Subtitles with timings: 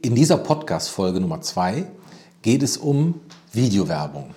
[0.00, 1.84] In dieser Podcast-Folge Nummer zwei
[2.42, 3.20] geht es um
[3.52, 4.32] Videowerbung.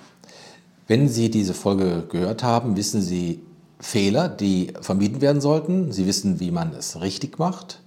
[0.87, 3.43] Wenn Sie diese Folge gehört haben, wissen Sie
[3.79, 5.91] Fehler, die vermieden werden sollten.
[5.91, 7.83] Sie wissen, wie man es richtig macht.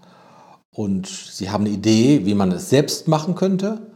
[0.70, 3.90] Und Sie haben eine Idee, wie man es selbst machen könnte.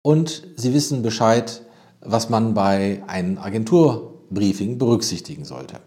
[0.00, 1.62] Und Sie wissen Bescheid,
[2.00, 5.80] was man bei einem Agenturbriefing berücksichtigen sollte.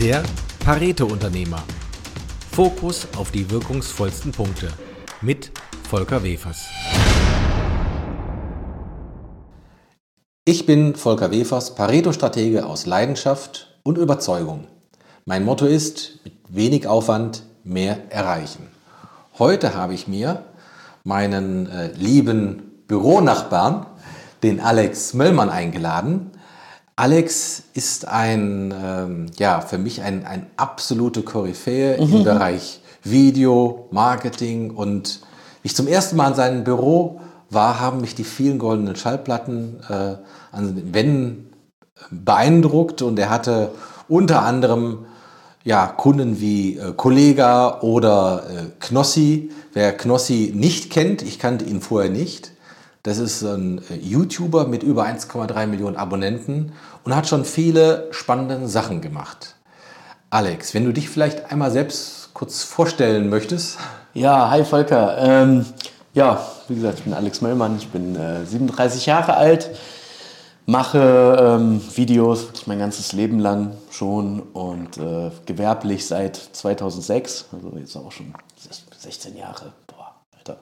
[0.00, 0.22] Der
[0.60, 1.62] Pareto-Unternehmer.
[2.52, 4.68] Fokus auf die wirkungsvollsten Punkte
[5.22, 5.50] mit
[5.88, 6.66] Volker Wefers.
[10.44, 14.66] Ich bin Volker Wefers, Pareto-Stratege aus Leidenschaft und Überzeugung.
[15.24, 18.68] Mein Motto ist, mit wenig Aufwand mehr erreichen.
[19.38, 20.44] Heute habe ich mir
[21.02, 23.86] meinen äh, lieben Büronachbarn,
[24.42, 26.30] den Alex Möllmann, eingeladen.
[26.94, 32.16] Alex ist ein, ähm, ja, für mich ein, ein absolute Koryphäe mhm.
[32.16, 35.20] im Bereich Video, Marketing und
[35.62, 40.16] ich zum ersten Mal in seinem Büro war, haben mich die vielen goldenen Schallplatten äh,
[40.52, 41.52] an den Wänden
[42.10, 43.70] beeindruckt und er hatte
[44.08, 45.06] unter anderem
[45.64, 49.50] ja, Kunden wie äh, Kollega oder äh, Knossi.
[49.72, 52.52] Wer Knossi nicht kennt, ich kannte ihn vorher nicht.
[53.02, 56.72] Das ist ein äh, YouTuber mit über 1,3 Millionen Abonnenten
[57.04, 59.56] und hat schon viele spannende Sachen gemacht.
[60.30, 63.78] Alex, wenn du dich vielleicht einmal selbst kurz vorstellen möchtest.
[64.12, 65.16] Ja, hi Volker.
[65.18, 65.64] Ähm,
[66.12, 69.70] ja, wie gesagt, ich bin Alex Möllmann, ich bin äh, 37 Jahre alt,
[70.66, 77.96] mache ähm, Videos mein ganzes Leben lang schon und äh, gewerblich seit 2006, also jetzt
[77.96, 78.34] auch schon
[78.98, 79.72] 16 Jahre.
[79.86, 80.58] Boah, Alter.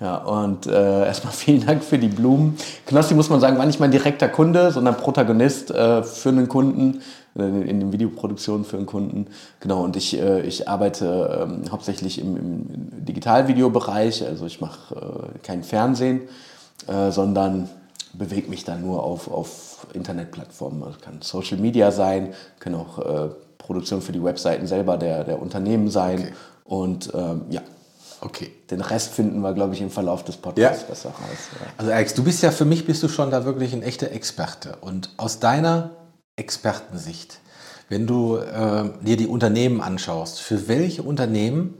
[0.00, 0.70] Ja, und äh,
[1.06, 2.56] erstmal vielen Dank für die Blumen.
[2.86, 7.02] Knossi muss man sagen, war nicht mein direkter Kunde, sondern Protagonist äh, für einen Kunden,
[7.34, 9.26] in den Videoproduktionen für einen Kunden.
[9.60, 15.38] Genau, und ich, äh, ich arbeite ähm, hauptsächlich im, im Digitalvideobereich, also ich mache äh,
[15.38, 16.22] kein Fernsehen,
[16.88, 17.70] äh, sondern
[18.12, 20.82] bewege mich dann nur auf, auf Internetplattformen.
[20.82, 25.40] Also kann Social Media sein, kann auch äh, Produktion für die Webseiten selber der, der
[25.40, 26.18] Unternehmen sein.
[26.18, 26.32] Okay.
[26.64, 27.62] Und ähm, ja,
[28.24, 28.52] Okay.
[28.70, 30.88] Den Rest finden wir, glaube ich, im Verlauf des Podcasts ja.
[30.88, 31.50] besser raus.
[31.60, 31.66] Ja.
[31.76, 34.76] Also Alex, du bist ja für mich bist du schon da wirklich ein echter Experte.
[34.80, 35.90] Und aus deiner
[36.42, 37.38] Expertensicht,
[37.88, 41.74] wenn du äh, dir die Unternehmen anschaust, für welche Unternehmen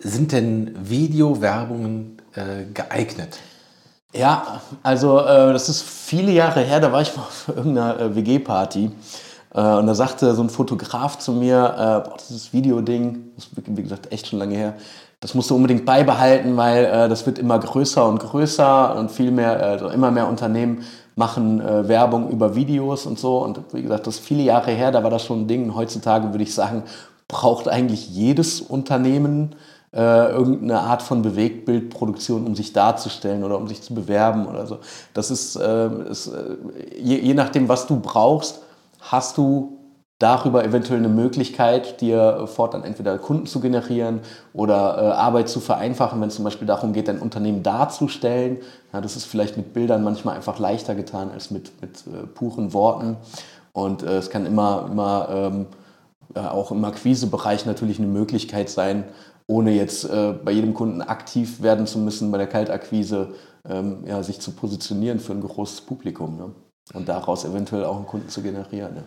[0.00, 3.38] sind denn Videowerbungen äh, geeignet?
[4.12, 8.16] Ja, also äh, das ist viele Jahre her, da war ich mal auf irgendeiner äh,
[8.16, 8.90] WG-Party
[9.54, 13.52] äh, und da sagte so ein Fotograf zu mir, äh, boah, dieses Videoding, das ist
[13.64, 14.74] wie gesagt echt schon lange her,
[15.20, 19.30] das musst du unbedingt beibehalten, weil äh, das wird immer größer und größer und viel
[19.30, 20.84] mehr, also immer mehr Unternehmen
[21.18, 23.38] machen äh, Werbung über Videos und so.
[23.38, 25.74] Und wie gesagt, das ist viele Jahre her, da war das schon ein Ding.
[25.74, 26.84] Heutzutage würde ich sagen,
[27.26, 29.54] braucht eigentlich jedes Unternehmen
[29.92, 34.78] äh, irgendeine Art von Bewegtbildproduktion, um sich darzustellen oder um sich zu bewerben oder so.
[35.12, 36.30] Das ist, äh, ist
[36.96, 38.60] je, je nachdem, was du brauchst,
[39.00, 39.77] hast du
[40.18, 44.20] darüber eventuell eine Möglichkeit, dir fortan entweder Kunden zu generieren
[44.52, 48.58] oder äh, Arbeit zu vereinfachen, wenn es zum Beispiel darum geht, dein Unternehmen darzustellen.
[48.92, 52.72] Ja, das ist vielleicht mit Bildern manchmal einfach leichter getan als mit, mit äh, puren
[52.72, 53.16] Worten.
[53.72, 55.66] Und äh, es kann immer, immer ähm,
[56.34, 59.04] auch im Akquisebereich natürlich eine Möglichkeit sein,
[59.46, 63.34] ohne jetzt äh, bei jedem Kunden aktiv werden zu müssen, bei der Kaltakquise
[63.68, 66.36] ähm, ja, sich zu positionieren für ein großes Publikum.
[66.36, 66.50] Ne?
[66.92, 68.94] Und daraus eventuell auch einen Kunden zu generieren.
[68.94, 69.04] Ne?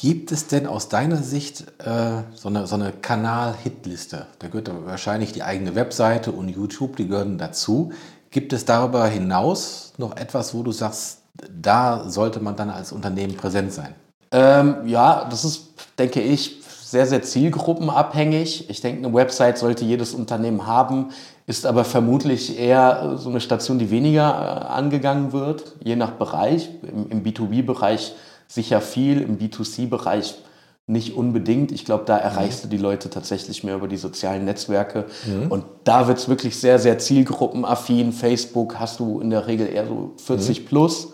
[0.00, 4.26] Gibt es denn aus deiner Sicht äh, so eine, so eine Kanal-Hitliste?
[4.38, 7.92] Da gehört wahrscheinlich die eigene Webseite und YouTube, die gehören dazu.
[8.30, 11.18] Gibt es darüber hinaus noch etwas, wo du sagst,
[11.50, 13.94] da sollte man dann als Unternehmen präsent sein?
[14.32, 15.68] Ähm, ja, das ist,
[15.98, 18.70] denke ich, sehr, sehr zielgruppenabhängig.
[18.70, 21.10] Ich denke, eine Website sollte jedes Unternehmen haben,
[21.46, 26.70] ist aber vermutlich eher so eine Station, die weniger äh, angegangen wird, je nach Bereich.
[26.82, 28.14] Im, im B2B-Bereich
[28.50, 30.34] sicher viel, im B2C-Bereich
[30.90, 31.70] nicht unbedingt.
[31.70, 32.70] Ich glaube, da erreichst mhm.
[32.70, 35.06] du die Leute tatsächlich mehr über die sozialen Netzwerke.
[35.24, 35.50] Mhm.
[35.50, 38.12] Und da wird es wirklich sehr, sehr zielgruppenaffin.
[38.12, 40.64] Facebook hast du in der Regel eher so 40 mhm.
[40.66, 41.12] plus.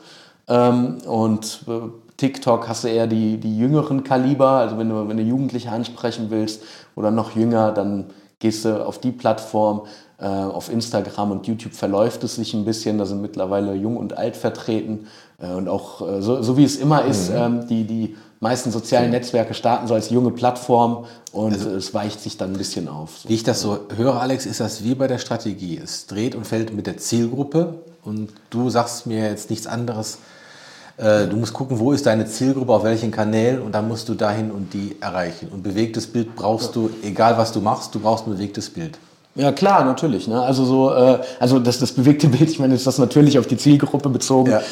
[0.48, 1.72] Ähm, und äh,
[2.16, 4.52] TikTok hast du eher die, die jüngeren Kaliber.
[4.52, 6.62] Also wenn du, wenn du Jugendliche ansprechen willst
[6.94, 8.06] oder noch jünger, dann
[8.38, 9.82] gehst du auf die Plattform.
[10.18, 12.96] Äh, auf Instagram und YouTube verläuft es sich ein bisschen.
[12.96, 15.08] Da sind mittlerweile jung und alt vertreten.
[15.38, 17.36] Äh, und auch äh, so, so, wie es immer ist, mhm.
[17.36, 22.20] ähm, die, die meisten sozialen Netzwerke starten so als junge Plattform und also, es weicht
[22.20, 23.18] sich dann ein bisschen auf.
[23.18, 23.28] So.
[23.28, 25.80] Wie ich das so höre, Alex, ist das wie bei der Strategie.
[25.82, 27.74] Es dreht und fällt mit der Zielgruppe
[28.04, 30.18] und du sagst mir jetzt nichts anderes.
[30.96, 34.14] Äh, du musst gucken, wo ist deine Zielgruppe, auf welchen Kanälen und dann musst du
[34.14, 35.48] dahin und die erreichen.
[35.52, 38.98] Und bewegtes Bild brauchst du, egal was du machst, du brauchst ein bewegtes Bild.
[39.34, 40.26] Ja, klar, natürlich.
[40.26, 40.40] Ne?
[40.40, 43.58] Also so, äh, also das, das bewegte Bild, ich meine, ist das natürlich auf die
[43.58, 44.50] Zielgruppe bezogen.
[44.50, 44.62] Ja.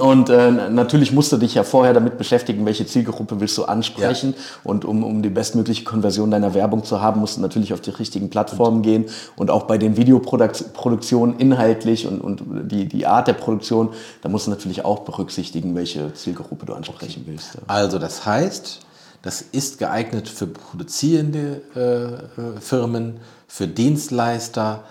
[0.00, 4.34] Und äh, natürlich musst du dich ja vorher damit beschäftigen, welche Zielgruppe willst du ansprechen.
[4.36, 4.42] Ja.
[4.64, 7.90] Und um, um die bestmögliche Konversion deiner Werbung zu haben, musst du natürlich auf die
[7.90, 9.06] richtigen Plattformen gehen.
[9.36, 13.90] Und auch bei den Videoproduktionen inhaltlich und, und die, die Art der Produktion,
[14.22, 17.32] da musst du natürlich auch berücksichtigen, welche Zielgruppe du ansprechen okay.
[17.32, 17.58] willst.
[17.66, 18.80] Also das heißt,
[19.22, 24.84] das ist geeignet für produzierende äh, äh, Firmen, für Dienstleister,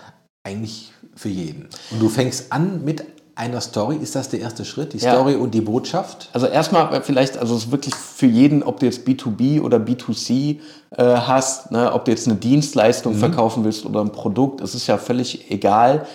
[0.44, 1.68] eigentlich für jeden.
[1.90, 3.04] Und du fängst an mit
[3.34, 3.96] einer Story.
[3.96, 4.92] Ist das der erste Schritt?
[4.92, 5.14] Die ja.
[5.14, 6.28] Story und die Botschaft?
[6.32, 10.58] Also erstmal vielleicht, also es ist wirklich für jeden, ob du jetzt B2B oder B2C
[10.96, 13.18] äh, hast, ne, ob du jetzt eine Dienstleistung mhm.
[13.18, 16.06] verkaufen willst oder ein Produkt, es ist ja völlig egal.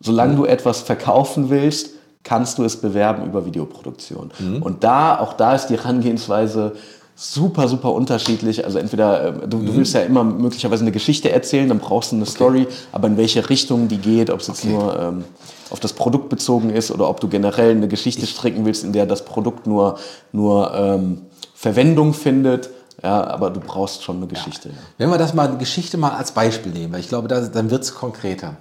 [0.00, 0.36] Solange mhm.
[0.38, 1.90] du etwas verkaufen willst,
[2.22, 4.32] kannst du es bewerben über Videoproduktion.
[4.38, 4.62] Mhm.
[4.62, 6.72] Und da, auch da ist die Herangehensweise
[7.14, 8.64] super, super unterschiedlich.
[8.64, 9.66] Also entweder, äh, du, mhm.
[9.66, 12.32] du, willst ja immer möglicherweise eine Geschichte erzählen, dann brauchst du eine okay.
[12.32, 14.72] Story, aber in welche Richtung die geht, ob es jetzt okay.
[14.72, 15.24] nur ähm,
[15.72, 19.06] auf das Produkt bezogen ist oder ob du generell eine Geschichte stricken willst, in der
[19.06, 19.98] das Produkt nur,
[20.30, 21.22] nur ähm,
[21.54, 22.70] Verwendung findet.
[23.02, 24.68] Ja, aber du brauchst schon eine Geschichte.
[24.68, 24.74] Ja.
[24.98, 27.70] Wenn wir das mal eine Geschichte mal als Beispiel nehmen, weil ich glaube, das, dann
[27.70, 28.56] wird es konkreter.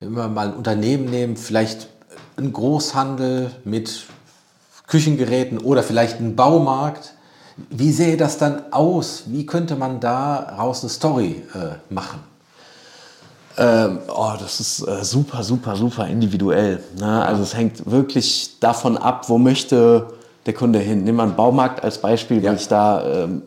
[0.00, 1.88] Wenn wir mal ein Unternehmen nehmen, vielleicht
[2.36, 4.04] ein Großhandel mit
[4.86, 7.14] Küchengeräten oder vielleicht ein Baumarkt,
[7.70, 9.24] wie sähe das dann aus?
[9.26, 12.20] Wie könnte man daraus eine Story äh, machen?
[13.58, 16.80] Ähm, oh, das ist äh, super, super, super individuell.
[16.98, 17.24] Ne?
[17.24, 20.08] Also es hängt wirklich davon ab, wo möchte
[20.44, 21.04] der Kunde hin.
[21.04, 22.50] Nehmen wir einen Baumarkt als Beispiel, ja.
[22.50, 23.42] weil ich da ähm,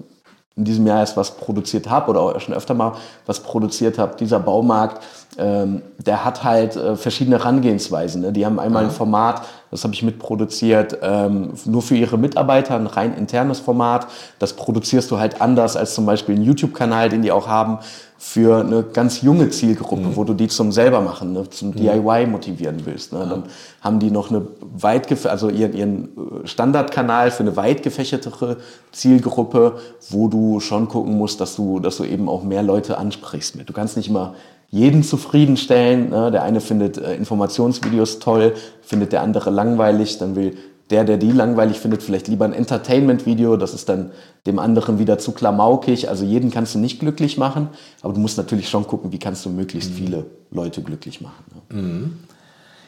[0.56, 2.94] in diesem Jahr erst was produziert habe oder auch schon öfter mal
[3.26, 4.16] was produziert habe.
[4.18, 5.02] Dieser Baumarkt,
[5.38, 8.22] ähm, der hat halt äh, verschiedene Herangehensweisen.
[8.22, 8.34] Ne?
[8.34, 12.88] Die haben einmal ein Format, das habe ich mitproduziert, ähm, nur für ihre Mitarbeiter, ein
[12.88, 14.08] rein internes Format.
[14.40, 17.80] Das produzierst du halt anders als zum Beispiel einen YouTube-Kanal, den die auch haben,
[18.22, 20.16] für eine ganz junge Zielgruppe, mhm.
[20.18, 21.76] wo du die zum selber machen, ne, zum mhm.
[21.76, 23.14] DIY motivieren willst.
[23.14, 23.26] Ne?
[23.30, 23.44] Dann
[23.80, 28.58] haben die noch eine weit also ihren, ihren äh, Standardkanal für eine weit gefächertere
[28.92, 29.78] Zielgruppe,
[30.10, 33.70] wo du schon gucken musst, dass du, dass du eben auch mehr Leute ansprichst mit.
[33.70, 34.34] Du kannst nicht immer
[34.70, 36.10] jeden zufriedenstellen.
[36.10, 36.32] Ne?
[36.32, 40.58] Der eine findet äh, Informationsvideos toll, findet der andere langweilig, dann will
[40.90, 44.12] der, der die langweilig findet, vielleicht lieber ein Entertainment-Video, das ist dann
[44.48, 46.10] dem anderen wieder zu klamaukig.
[46.10, 47.70] Also jeden kannst du nicht glücklich machen,
[48.02, 49.96] aber du musst natürlich schon gucken, wie kannst du möglichst mhm.
[49.96, 51.44] viele Leute glücklich machen.
[51.54, 51.82] Ne?
[51.82, 52.20] Mhm.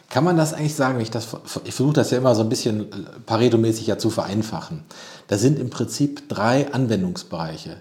[0.10, 2.95] Kann man das eigentlich sagen, ich, ich versuche das ja immer so ein bisschen äh,
[3.25, 4.84] Pareto-mäßig ja zu vereinfachen.
[5.27, 7.77] Da sind im Prinzip drei Anwendungsbereiche.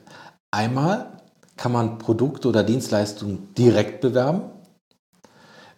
[0.50, 1.19] Einmal
[1.61, 4.41] kann man Produkte oder Dienstleistungen direkt bewerben.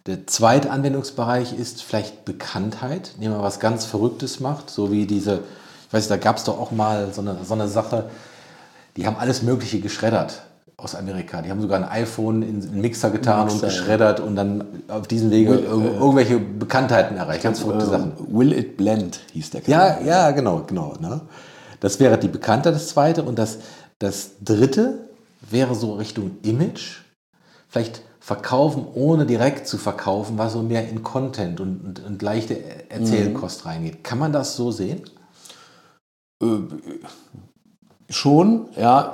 [0.05, 5.41] Der zweite Anwendungsbereich ist vielleicht Bekanntheit, indem man was ganz Verrücktes macht, so wie diese,
[5.87, 8.05] ich weiß, da gab es doch auch mal so eine, so eine Sache,
[8.95, 10.43] die haben alles Mögliche geschreddert
[10.77, 11.41] aus Amerika.
[11.41, 14.25] Die haben sogar ein iPhone in einen Mixer getan Mixer, und geschreddert ja.
[14.25, 17.43] und dann auf diesem Wege will, äh, irgendwelche Bekanntheiten erreicht.
[17.43, 18.13] Ganz verrückte äh, Sachen.
[18.29, 19.97] Will It Blend hieß der Kanal.
[19.99, 20.93] Ja, ja, genau, genau.
[21.01, 21.19] Ne?
[21.81, 23.23] Das wäre die Bekanntheit, das zweite.
[23.23, 23.57] Und das,
[23.99, 25.09] das dritte
[25.49, 27.01] wäre so Richtung Image.
[27.67, 32.89] Vielleicht verkaufen, ohne direkt zu verkaufen, was so mehr in Content und, und, und leichte
[32.89, 33.69] Erzählkost mhm.
[33.69, 34.03] reingeht.
[34.03, 35.01] Kann man das so sehen?
[36.41, 36.59] Äh,
[38.09, 39.13] schon, ja.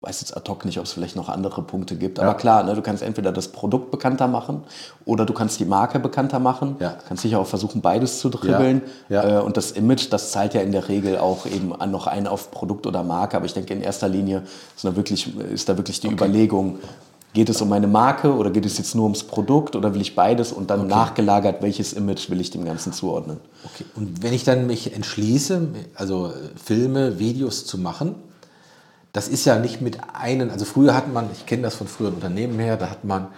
[0.00, 2.20] Ich weiß jetzt ad hoc nicht, ob es vielleicht noch andere Punkte gibt.
[2.20, 4.62] Aber klar, ne, du kannst entweder das Produkt bekannter machen
[5.04, 6.76] oder du kannst die Marke bekannter machen.
[6.78, 6.90] Ja.
[6.90, 8.82] Du kannst sicher auch versuchen, beides zu dribbeln.
[9.08, 9.28] Ja.
[9.28, 9.40] Ja.
[9.40, 12.28] Äh, und das Image, das zahlt ja in der Regel auch eben an noch ein
[12.28, 13.36] auf Produkt oder Marke.
[13.36, 14.44] Aber ich denke, in erster Linie
[14.76, 16.14] ist da wirklich, ist da wirklich die okay.
[16.14, 16.78] Überlegung,
[17.34, 20.14] geht es um meine Marke oder geht es jetzt nur ums Produkt oder will ich
[20.14, 20.90] beides und dann okay.
[20.90, 23.38] nachgelagert, welches Image will ich dem Ganzen zuordnen.
[23.64, 23.84] Okay.
[23.96, 28.14] Und wenn ich dann mich entschließe, also Filme, Videos zu machen,
[29.12, 32.14] das ist ja nicht mit einem, also früher hat man, ich kenne das von früheren
[32.14, 33.28] Unternehmen her, da hat man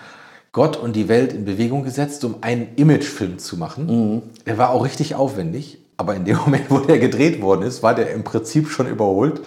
[0.53, 3.87] Gott und die Welt in Bewegung gesetzt, um einen Imagefilm zu machen.
[3.87, 4.23] Mhm.
[4.47, 7.95] Der war auch richtig aufwendig, aber in dem Moment, wo der gedreht worden ist, war
[7.95, 9.41] der im Prinzip schon überholt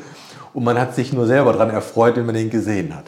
[0.54, 3.06] und man hat sich nur selber daran erfreut, wenn man den gesehen hat.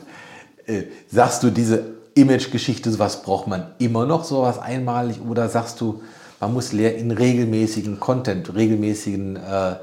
[0.65, 6.01] Äh, sagst du, diese Image-Geschichte, was braucht man immer noch, sowas einmalig, oder sagst du,
[6.39, 9.75] man muss leer in regelmäßigen Content, regelmäßigen äh,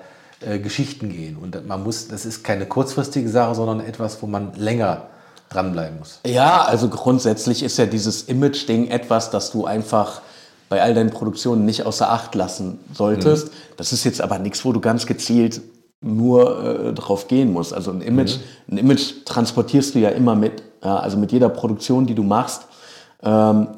[0.46, 1.37] äh, Geschichten gehen.
[1.37, 5.08] Und man muss, das ist keine kurzfristige Sache, sondern etwas, wo man länger
[5.50, 6.20] dranbleiben muss.
[6.26, 10.22] Ja, also grundsätzlich ist ja dieses Image-Ding etwas, das du einfach
[10.68, 13.49] bei all deinen Produktionen nicht außer Acht lassen solltest.
[13.49, 13.52] Mhm.
[13.76, 15.61] Das ist jetzt aber nichts, wo du ganz gezielt
[16.00, 17.75] nur äh, drauf gehen musst.
[17.75, 18.75] Also ein Image, mhm.
[18.75, 20.62] ein Image transportierst du ja immer mit.
[20.82, 22.62] Ja, also mit jeder Produktion, die du machst.
[23.22, 23.68] Ähm,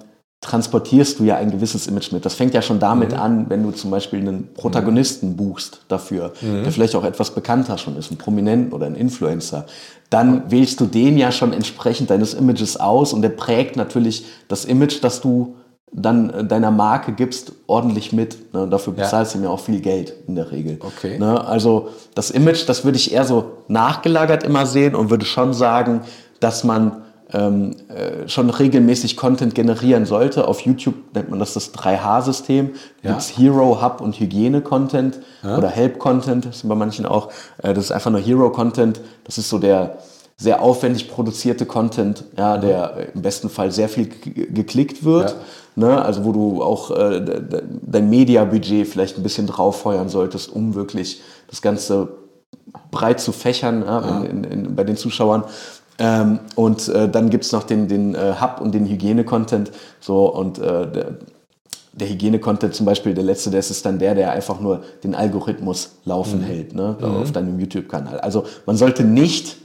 [0.45, 2.27] transportierst du ja ein gewisses Image mit.
[2.27, 3.19] Das fängt ja schon damit mhm.
[3.19, 5.37] an, wenn du zum Beispiel einen Protagonisten mhm.
[5.37, 6.65] buchst dafür, mhm.
[6.65, 9.65] der vielleicht auch etwas bekannter schon ist, ein Prominenten oder ein Influencer.
[10.11, 14.67] Dann wählst du den ja schon entsprechend deines Images aus und der prägt natürlich das
[14.67, 15.57] Image, das du
[15.93, 18.53] dann äh, deiner Marke gibst, ordentlich mit.
[18.53, 18.69] Ne?
[18.69, 19.41] Dafür bezahlst ja.
[19.41, 20.79] du mir auch viel Geld in der Regel.
[20.81, 21.19] Okay.
[21.19, 21.43] Ne?
[21.47, 26.03] Also das Image, das würde ich eher so nachgelagert immer sehen und würde schon sagen,
[26.41, 27.04] dass man
[27.35, 30.47] ähm, äh, schon regelmäßig Content generieren sollte.
[30.47, 32.71] Auf YouTube nennt man das das 3H-System.
[33.03, 33.15] Da ja.
[33.17, 35.59] gibt Hero, Hub und Hygiene-Content ja.
[35.59, 37.31] oder Help-Content, das sind bei manchen auch.
[37.59, 39.01] Äh, das ist einfach nur Hero-Content.
[39.25, 39.99] Das ist so der
[40.37, 45.31] sehr aufwendig produzierte Content, ja, der im besten Fall sehr viel geklickt wird.
[45.31, 45.37] Ja.
[45.77, 46.05] Ne?
[46.05, 47.21] Also wo du auch äh,
[47.83, 52.09] dein Media-Budget vielleicht ein bisschen drauffeuern solltest, um wirklich das Ganze
[52.91, 55.45] breit zu fächern ja, in, in, in, bei den Zuschauern.
[55.99, 59.71] Ähm, und äh, dann gibt es noch den, den äh, Hub und den Hygiene-Content.
[60.01, 61.19] So, und äh, der,
[61.93, 65.97] der Hygiene-Content zum Beispiel, der letzte, das ist dann der, der einfach nur den Algorithmus
[66.05, 66.45] laufen mhm.
[66.45, 67.05] hält ne, mhm.
[67.05, 68.21] auf deinem YouTube-Kanal.
[68.21, 69.57] Also man sollte nicht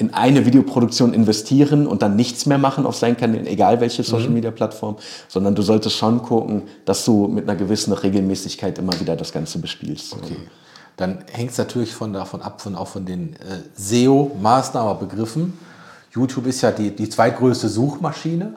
[0.00, 4.30] in eine Videoproduktion investieren und dann nichts mehr machen auf seinen Kanälen, egal welche Social
[4.30, 4.96] Media Plattform,
[5.26, 9.58] sondern du solltest schon gucken, dass du mit einer gewissen Regelmäßigkeit immer wieder das Ganze
[9.58, 10.14] bespielst.
[10.14, 10.36] Okay.
[10.98, 15.56] Dann hängt es natürlich von davon ab, von, auch von den äh, SEO-Maßnahmen, Begriffen.
[16.10, 18.54] YouTube ist ja die, die zweitgrößte Suchmaschine.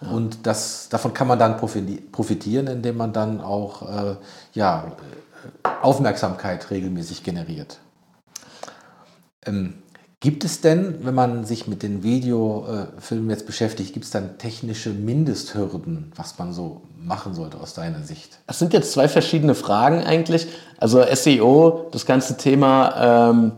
[0.00, 0.08] Ja.
[0.10, 4.16] Und das, davon kann man dann profitieren, indem man dann auch äh,
[4.54, 4.92] ja,
[5.80, 7.78] Aufmerksamkeit regelmäßig generiert.
[9.46, 9.74] Ähm,
[10.20, 14.90] Gibt es denn, wenn man sich mit den Videofilmen jetzt beschäftigt, gibt es dann technische
[14.90, 18.40] Mindesthürden, was man so machen sollte aus deiner Sicht?
[18.48, 20.48] Das sind jetzt zwei verschiedene Fragen eigentlich.
[20.76, 23.52] Also SEO, das ganze Thema ähm,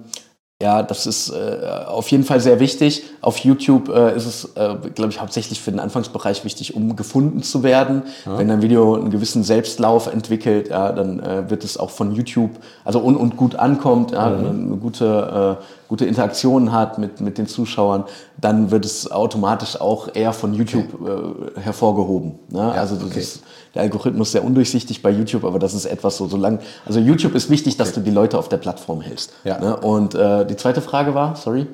[0.62, 3.04] ja, das ist äh, auf jeden Fall sehr wichtig.
[3.22, 7.42] Auf YouTube äh, ist es, äh, glaube ich, hauptsächlich für den Anfangsbereich wichtig, um gefunden
[7.42, 8.02] zu werden.
[8.26, 8.38] Ja.
[8.38, 12.50] Wenn ein Video einen gewissen Selbstlauf entwickelt, ja, dann äh, wird es auch von YouTube,
[12.84, 14.66] also und, und gut ankommt, ja, mhm.
[14.66, 18.04] eine gute, äh, gute Interaktion hat mit, mit den Zuschauern,
[18.38, 21.10] dann wird es automatisch auch eher von YouTube okay.
[21.56, 22.38] äh, hervorgehoben.
[22.50, 22.58] Ne?
[22.58, 23.20] Ja, also das okay.
[23.20, 23.42] ist
[23.74, 27.50] der Algorithmus sehr undurchsichtig bei YouTube, aber das ist etwas so, solange, also YouTube ist
[27.50, 29.32] wichtig, dass du die Leute auf der Plattform hältst.
[29.44, 29.60] Ja.
[29.60, 29.76] Ne?
[29.76, 31.66] Und äh, die zweite Frage war, sorry?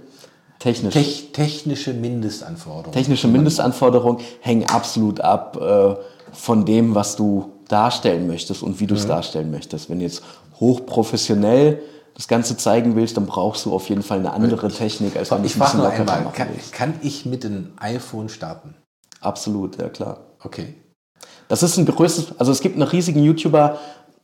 [0.59, 0.95] Technisch.
[0.95, 2.93] Tech, technische Mindestanforderungen.
[2.93, 5.95] Technische Mindestanforderungen hängen absolut ab äh,
[6.33, 9.09] von dem, was du darstellen möchtest und wie du es mhm.
[9.09, 9.91] darstellen möchtest.
[9.91, 10.23] Wenn jetzt
[10.59, 11.81] hochprofessionell
[12.15, 15.45] das Ganze zeigen willst, dann brauchst du auf jeden Fall eine andere Technik, als wenn
[15.45, 18.75] ich frage noch einmal, kann, kann ich mit dem iPhone starten?
[19.21, 20.21] Absolut, ja klar.
[20.43, 20.75] Okay.
[21.49, 23.79] Das ist ein größtes, also es gibt einen riesigen YouTuber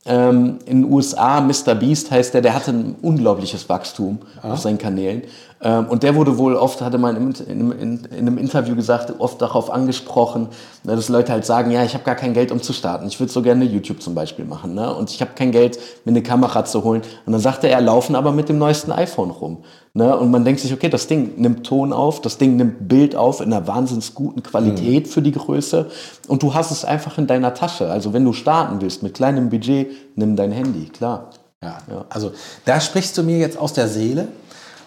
[0.05, 1.75] ähm, in den USA, Mr.
[1.75, 4.51] Beast heißt der, der hatte ein unglaubliches Wachstum ja.
[4.51, 5.23] auf seinen Kanälen.
[5.63, 9.13] Ähm, und der wurde wohl oft, hatte man in, in, in, in, einem Interview gesagt,
[9.19, 10.49] oft darauf angesprochen,
[10.83, 13.07] dass Leute halt sagen, ja, ich habe gar kein Geld, um zu starten.
[13.07, 14.73] Ich würde so gerne YouTube zum Beispiel machen.
[14.73, 14.93] Ne?
[14.93, 17.01] Und ich habe kein Geld, mir eine Kamera zu holen.
[17.25, 19.63] Und dann sagte er, laufen aber mit dem neuesten iPhone rum.
[19.93, 20.17] Ne?
[20.17, 23.39] Und man denkt sich, okay, das Ding nimmt Ton auf, das Ding nimmt Bild auf
[23.39, 25.09] in einer wahnsinnig guten Qualität mhm.
[25.09, 25.89] für die Größe.
[26.27, 27.89] Und du hast es einfach in deiner Tasche.
[27.89, 31.29] Also wenn du starten willst mit kleinem Budget, nimm dein Handy, klar.
[31.61, 32.05] Ja, ja.
[32.09, 32.33] also
[32.65, 34.27] da sprichst du mir jetzt aus der Seele.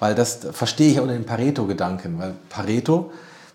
[0.01, 2.19] Weil das verstehe ich unter dem Pareto-Gedanken.
[2.19, 3.11] Weil Pareto,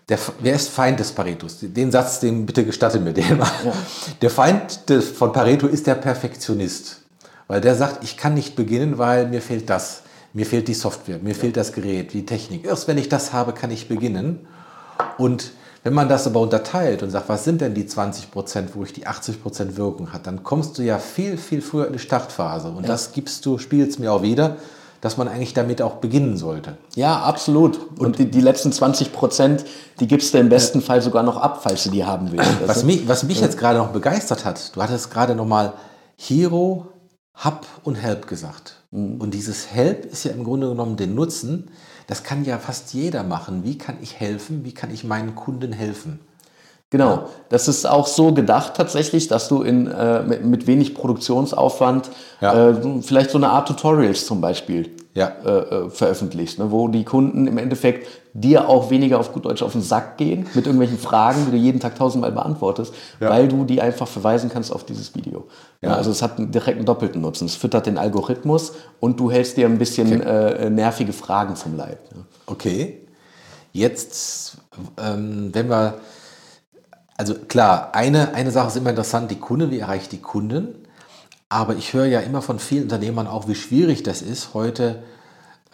[0.08, 1.58] der, wer ist Feind des Paretos?
[1.60, 3.50] Den Satz, den bitte gestatte mir den mal.
[3.64, 3.72] Ja.
[4.20, 7.00] Der Feind des, von Pareto ist der Perfektionist.
[7.48, 10.02] Weil der sagt, ich kann nicht beginnen, weil mir fehlt das.
[10.32, 11.38] Mir fehlt die Software, mir ja.
[11.38, 12.64] fehlt das Gerät, die Technik.
[12.64, 14.46] Erst wenn ich das habe, kann ich beginnen.
[15.18, 15.52] Und
[15.84, 18.92] wenn man das aber unterteilt und sagt, was sind denn die 20 Prozent, wo ich
[18.92, 22.68] die 80 Prozent Wirkung hat, dann kommst du ja viel, viel früher in die Startphase.
[22.68, 22.88] Und ja.
[22.88, 24.56] das gibst du, spielst mir auch wieder
[25.02, 26.78] dass man eigentlich damit auch beginnen sollte.
[26.94, 27.98] Ja, absolut.
[27.98, 29.64] Und die, die letzten 20 Prozent,
[29.98, 32.48] die gibst du im besten äh, Fall sogar noch ab, falls du die haben willst.
[32.66, 33.46] Was mich, was mich ja.
[33.46, 35.74] jetzt gerade noch begeistert hat, du hattest gerade nochmal
[36.16, 36.86] Hero,
[37.44, 38.76] Hub und Help gesagt.
[38.92, 39.20] Mhm.
[39.20, 41.72] Und dieses Help ist ja im Grunde genommen den Nutzen.
[42.06, 43.64] Das kann ja fast jeder machen.
[43.64, 44.64] Wie kann ich helfen?
[44.64, 46.20] Wie kann ich meinen Kunden helfen?
[46.92, 52.10] Genau, das ist auch so gedacht tatsächlich, dass du in, äh, mit, mit, wenig Produktionsaufwand
[52.42, 52.68] ja.
[52.68, 55.32] äh, vielleicht so eine Art Tutorials zum Beispiel ja.
[55.42, 59.62] äh, äh veröffentlichst, ne, wo die Kunden im Endeffekt dir auch weniger auf gut Deutsch
[59.62, 63.30] auf den Sack gehen mit irgendwelchen Fragen, die du jeden Tag tausendmal beantwortest, ja.
[63.30, 65.46] weil du die einfach verweisen kannst auf dieses Video.
[65.80, 67.46] Also es hat einen direkten doppelten Nutzen.
[67.46, 70.66] Es füttert den Algorithmus und du hältst dir ein bisschen okay.
[70.66, 72.00] Äh, nervige Fragen zum Leib.
[72.44, 73.00] Okay,
[73.72, 74.58] jetzt
[75.02, 75.94] ähm, wenn wir
[77.16, 80.74] also klar, eine, eine Sache ist immer interessant, die Kunde, wie erreicht die Kunden?
[81.48, 85.02] Aber ich höre ja immer von vielen Unternehmern auch, wie schwierig das ist, heute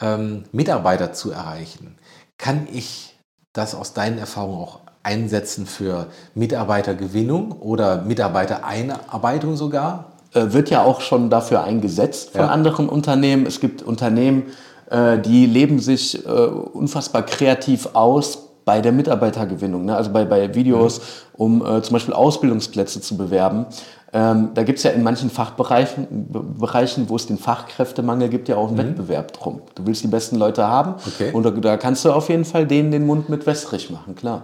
[0.00, 1.96] ähm, Mitarbeiter zu erreichen.
[2.36, 3.16] Kann ich
[3.52, 10.12] das aus deinen Erfahrungen auch einsetzen für Mitarbeitergewinnung oder Mitarbeitereinarbeitung sogar?
[10.34, 12.48] Äh, wird ja auch schon dafür eingesetzt von Ja.
[12.48, 13.46] anderen Unternehmen.
[13.46, 14.46] Es gibt Unternehmen,
[14.90, 19.96] äh, die leben sich äh, unfassbar kreativ aus bei der Mitarbeitergewinnung, ne?
[19.96, 21.00] also bei, bei Videos,
[21.32, 23.64] um äh, zum Beispiel Ausbildungsplätze zu bewerben.
[24.12, 28.46] Ähm, da gibt es ja in manchen Fachbereichen, Be- Bereichen, wo es den Fachkräftemangel gibt,
[28.50, 29.62] ja auch einen Wettbewerb drum.
[29.74, 31.30] Du willst die besten Leute haben Okay.
[31.32, 34.42] und da, da kannst du auf jeden Fall denen den Mund mit wässrig machen, klar.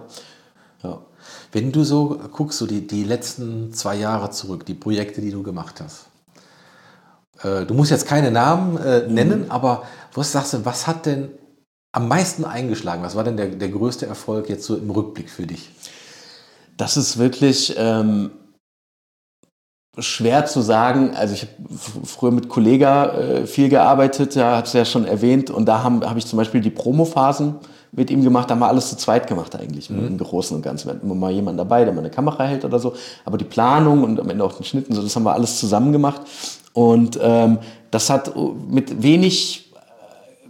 [0.81, 0.97] Ja.
[1.51, 5.43] Wenn du so guckst, so die, die letzten zwei Jahre zurück, die Projekte, die du
[5.43, 6.07] gemacht hast.
[7.43, 9.83] Äh, du musst jetzt keine Namen äh, nennen, aber
[10.15, 11.29] was sagst du, was hat denn
[11.95, 13.03] am meisten eingeschlagen?
[13.03, 15.69] Was war denn der, der größte Erfolg jetzt so im Rückblick für dich?
[16.75, 18.31] Das ist wirklich ähm,
[19.97, 21.15] schwer zu sagen.
[21.15, 21.53] Also ich habe
[22.03, 25.49] früher mit Kollega äh, viel gearbeitet, ja, hat es ja schon erwähnt.
[25.49, 27.55] Und da habe hab ich zum Beispiel die Promophasen
[27.93, 28.49] mit ihm gemacht.
[28.49, 30.87] Da haben wir alles zu zweit gemacht eigentlich, im Großen und Ganzen.
[30.87, 32.93] Wir hatten immer mal jemanden dabei, der mal eine Kamera hält oder so.
[33.23, 35.61] Aber die Planung und am Ende auch den Schnitt und so, das haben wir alles
[35.61, 36.23] zusammen gemacht.
[36.73, 37.59] Und ähm,
[37.89, 38.33] das hat
[38.69, 39.64] mit wenig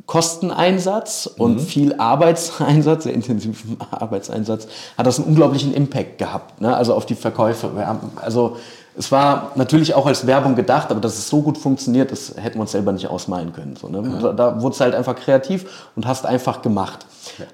[0.05, 6.75] Kosteneinsatz und viel Arbeitseinsatz, sehr intensiven Arbeitseinsatz, hat das einen unglaublichen Impact gehabt, ne?
[6.75, 7.71] also auf die Verkäufe.
[7.85, 8.57] Haben, also
[8.97, 12.57] es war natürlich auch als Werbung gedacht, aber dass es so gut funktioniert, das hätten
[12.57, 13.75] wir uns selber nicht ausmalen können.
[13.75, 14.19] So, ne?
[14.21, 17.05] Da, da wurde es halt einfach kreativ und hast einfach gemacht.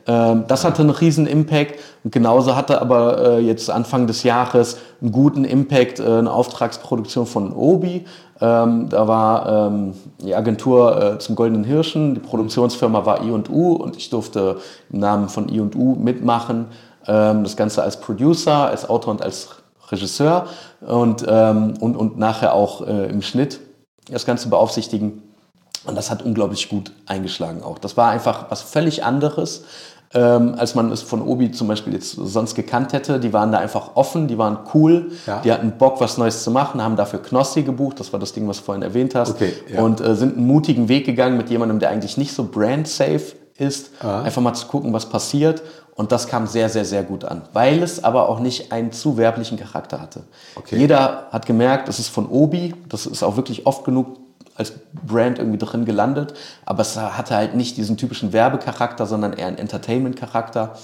[0.05, 4.77] Ähm, das hatte einen riesen Impact und genauso hatte aber äh, jetzt Anfang des Jahres
[5.01, 8.05] einen guten Impact äh, eine Auftragsproduktion von Obi.
[8.41, 13.95] Ähm, da war ähm, die Agentur äh, zum Goldenen Hirschen, die Produktionsfirma war I&U und
[13.95, 14.57] ich durfte
[14.91, 16.65] im Namen von I&U mitmachen.
[17.05, 19.49] Ähm, das Ganze als Producer, als Autor und als
[19.91, 20.47] Regisseur
[20.81, 23.59] und, ähm, und, und nachher auch äh, im Schnitt
[24.09, 25.21] das Ganze beaufsichtigen.
[25.85, 27.79] Und das hat unglaublich gut eingeschlagen auch.
[27.79, 29.65] Das war einfach was völlig anderes,
[30.13, 33.19] ähm, als man es von Obi zum Beispiel jetzt sonst gekannt hätte.
[33.19, 35.39] Die waren da einfach offen, die waren cool, Ja.
[35.39, 38.47] die hatten Bock, was Neues zu machen, haben dafür Knossi gebucht, das war das Ding,
[38.47, 39.31] was du vorhin erwähnt hast.
[39.31, 39.81] Okay, ja.
[39.81, 43.21] Und äh, sind einen mutigen Weg gegangen mit jemandem, der eigentlich nicht so brand-safe
[43.57, 44.21] ist, Ah.
[44.23, 45.61] einfach mal zu gucken, was passiert.
[45.93, 49.17] Und das kam sehr, sehr, sehr gut an, weil es aber auch nicht einen zu
[49.17, 50.23] werblichen Charakter hatte.
[50.55, 50.77] Okay.
[50.77, 54.07] Jeder hat gemerkt, das ist von Obi, das ist auch wirklich oft genug
[54.61, 54.73] als
[55.05, 56.33] Brand irgendwie drin gelandet,
[56.65, 60.75] aber es hatte halt nicht diesen typischen Werbecharakter, sondern eher einen Entertainment-Charakter.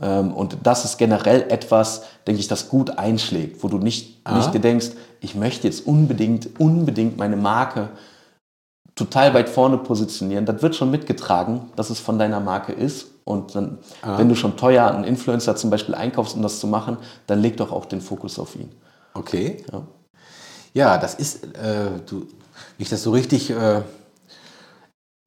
[0.00, 4.54] Ähm, Und das ist generell etwas, denke ich, das gut einschlägt, wo du nicht, nicht
[4.54, 7.90] dir denkst, ich möchte jetzt unbedingt, unbedingt meine Marke
[8.94, 10.46] total weit vorne positionieren.
[10.46, 13.06] Das wird schon mitgetragen, dass es von deiner Marke ist.
[13.24, 16.98] Und dann, wenn du schon teuer einen Influencer zum Beispiel einkaufst, um das zu machen,
[17.26, 18.70] dann leg doch auch den Fokus auf ihn.
[19.14, 19.64] Okay.
[19.72, 19.82] Ja.
[20.74, 22.26] Ja, das ist, äh, du,
[22.78, 23.82] ich das so richtig äh,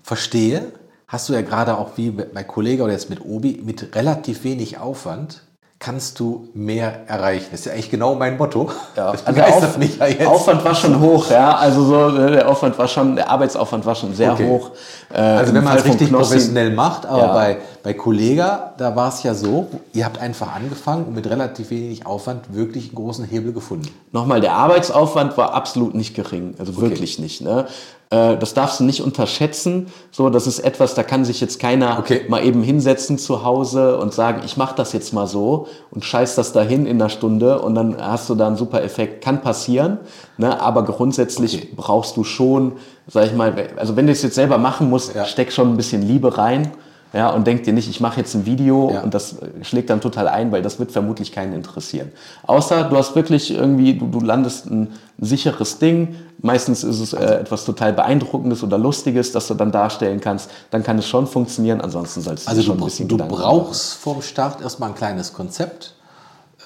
[0.02, 0.72] verstehe,
[1.08, 4.78] hast du ja gerade auch wie bei Kollege oder jetzt mit Obi, mit relativ wenig
[4.78, 5.47] Aufwand
[5.80, 7.48] kannst du mehr erreichen.
[7.52, 8.72] Das ist ja eigentlich genau mein Motto.
[8.96, 10.26] Ja, das also begeistert Auf, mich ja jetzt.
[10.26, 11.56] Aufwand war schon hoch, ja.
[11.56, 14.48] Also so, äh, der Aufwand war schon, der Arbeitsaufwand war schon sehr Okay.
[14.50, 14.72] hoch.
[15.14, 17.34] Äh, Also wenn man es richtig Knossi- professionell macht, aber Ja.
[17.34, 21.70] bei, bei Kollega, da war es ja so, ihr habt einfach angefangen und mit relativ
[21.70, 23.90] wenig Aufwand wirklich einen großen Hebel gefunden.
[24.12, 27.42] Nochmal, der Arbeitsaufwand war absolut nicht gering, also wirklich nicht.
[27.42, 27.68] Ne?
[28.10, 29.88] Äh, Das darfst du nicht unterschätzen.
[30.12, 32.22] So, das ist etwas, da kann sich jetzt keiner Okay.
[32.30, 36.36] mal eben hinsetzen zu Hause und sagen, ich mache das jetzt mal so und scheiß
[36.36, 39.24] das dahin in einer Stunde und dann hast du da einen super Effekt.
[39.24, 39.98] Kann passieren,
[40.38, 40.60] ne?
[40.62, 41.70] aber grundsätzlich Okay.
[41.76, 42.74] brauchst du schon,
[43.08, 45.26] sag ich mal, also wenn du es jetzt selber machen musst, Ja.
[45.26, 46.72] steck schon ein bisschen Liebe rein.
[47.14, 49.02] Ja, und denk dir nicht, ich mache jetzt ein Video Ja.
[49.02, 52.12] und das äh, schlägt dann total ein, weil das wird vermutlich keinen interessieren.
[52.46, 54.90] Außer du hast wirklich irgendwie, du, du landest ein,
[55.20, 56.16] sicheres Ding.
[56.42, 60.52] Meistens ist es äh, etwas total Beeindruckendes oder Lustiges, das du dann darstellen kannst.
[60.70, 61.82] Dann kann es schon funktionieren.
[61.82, 64.90] Ansonsten sollst du Also dir du, schon ein bisschen du Gedanken brauchst vom Start erstmal
[64.90, 65.96] ein kleines Konzept,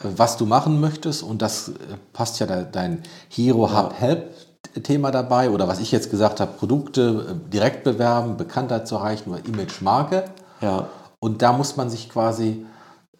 [0.03, 1.71] äh, was du machen möchtest und das äh,
[2.13, 4.23] passt ja de, dein Hero Hub Help
[4.83, 9.29] Thema dabei oder was ich jetzt gesagt habe, Produkte äh, direkt bewerben, Bekanntheit zu erreichen
[9.31, 10.25] oder Image Marke.
[10.61, 10.87] Ja.
[11.19, 12.65] Und da muss man sich quasi,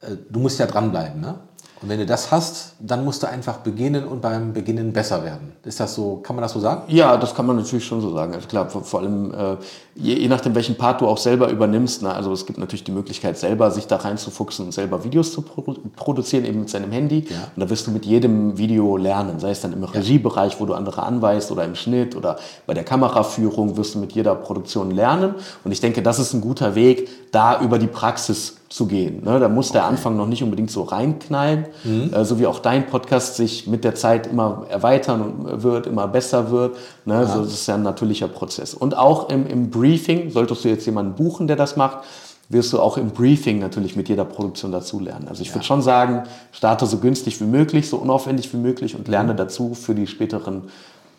[0.01, 1.35] äh, du musst ja dranbleiben, ne?
[1.81, 5.53] Und wenn du das hast, dann musst du einfach beginnen und beim Beginnen besser werden.
[5.63, 6.83] Ist das so, kann man das so sagen?
[6.87, 8.35] Ja, das kann man natürlich schon so sagen.
[8.35, 9.57] Also klar, vor, vor allem äh,
[9.95, 12.03] je, je nachdem, welchen Part du auch selber übernimmst.
[12.03, 12.13] Ne?
[12.13, 15.79] Also es gibt natürlich die Möglichkeit, selber sich da reinzufuchsen und selber Videos zu produ
[15.95, 17.25] produzieren, eben mit seinem Handy.
[17.27, 17.47] Ja.
[17.55, 20.75] Und da wirst du mit jedem Video lernen, sei es dann im Regiebereich, wo du
[20.75, 25.33] andere anweist oder im Schnitt oder bei der Kameraführung wirst du mit jeder Produktion lernen.
[25.63, 29.23] Und ich denke, das ist ein guter Weg, da über die Praxis zu gehen.
[29.23, 29.39] Ne?
[29.39, 33.35] Da muss der Anfang noch nicht unbedingt so reinknallen, äh, so wie auch dein Podcast
[33.35, 36.77] sich mit der Zeit immer erweitern wird, immer besser wird.
[37.03, 37.27] Ne?
[37.27, 38.73] So, das ist ja ein natürlicher Prozess.
[38.73, 41.99] Und auch im, im Briefing, solltest du jetzt jemanden buchen, der das macht,
[42.47, 45.27] wirst du auch im Briefing natürlich mit jeder Produktion dazulernen.
[45.27, 45.55] Also ich ja.
[45.55, 49.73] würde schon sagen, starte so günstig wie möglich, so unaufwendig wie möglich und lerne dazu
[49.73, 50.63] für die späteren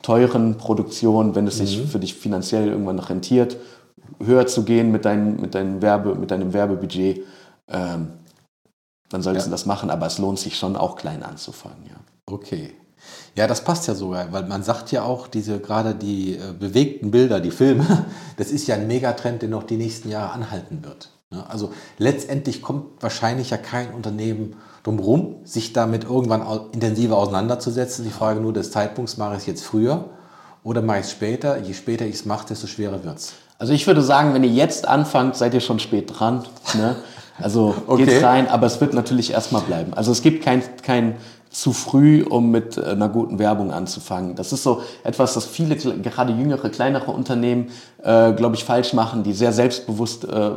[0.01, 1.87] teuren Produktionen, wenn es sich mhm.
[1.87, 3.57] für dich finanziell irgendwann rentiert,
[4.25, 7.23] höher zu gehen mit, dein, mit, deinem, Werbe, mit deinem Werbebudget.
[7.69, 8.13] Ähm,
[9.09, 9.51] dann solltest ja.
[9.51, 11.85] du das machen, aber es lohnt sich schon auch klein anzufangen.
[11.89, 11.97] Ja.
[12.27, 12.75] Okay.
[13.35, 17.11] Ja, das passt ja sogar, weil man sagt ja auch, diese gerade die äh, bewegten
[17.11, 21.11] Bilder, die Filme, das ist ja ein Megatrend, der noch die nächsten Jahre anhalten wird.
[21.31, 21.45] Ne?
[21.49, 28.05] Also letztendlich kommt wahrscheinlich ja kein Unternehmen drumherum, sich damit irgendwann intensiver auseinanderzusetzen.
[28.05, 30.11] Die Frage nur des Zeitpunkts, mache ich es jetzt früher
[30.63, 31.59] oder mache ich es später?
[31.59, 33.33] Je später ich es mache, desto schwerer wird es.
[33.59, 36.45] Also ich würde sagen, wenn ihr jetzt anfangt, seid ihr schon spät dran.
[36.75, 36.97] Ne?
[37.41, 38.05] Also okay.
[38.05, 39.95] geht rein, aber es wird natürlich erstmal bleiben.
[39.95, 41.17] Also es gibt kein, kein
[41.53, 44.35] zu früh, um mit äh, einer guten Werbung anzufangen.
[44.35, 47.69] Das ist so etwas, das viele, gerade jüngere, kleinere Unternehmen,
[48.03, 50.51] äh, glaube ich, falsch machen, die sehr selbstbewusst äh,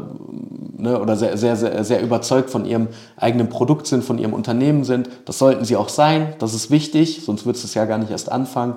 [0.77, 4.85] ne, oder sehr, sehr, sehr, sehr überzeugt von ihrem eigenen Produkt sind, von ihrem Unternehmen
[4.85, 5.09] sind.
[5.25, 8.11] Das sollten sie auch sein, das ist wichtig, sonst würdest du es ja gar nicht
[8.11, 8.75] erst anfangen.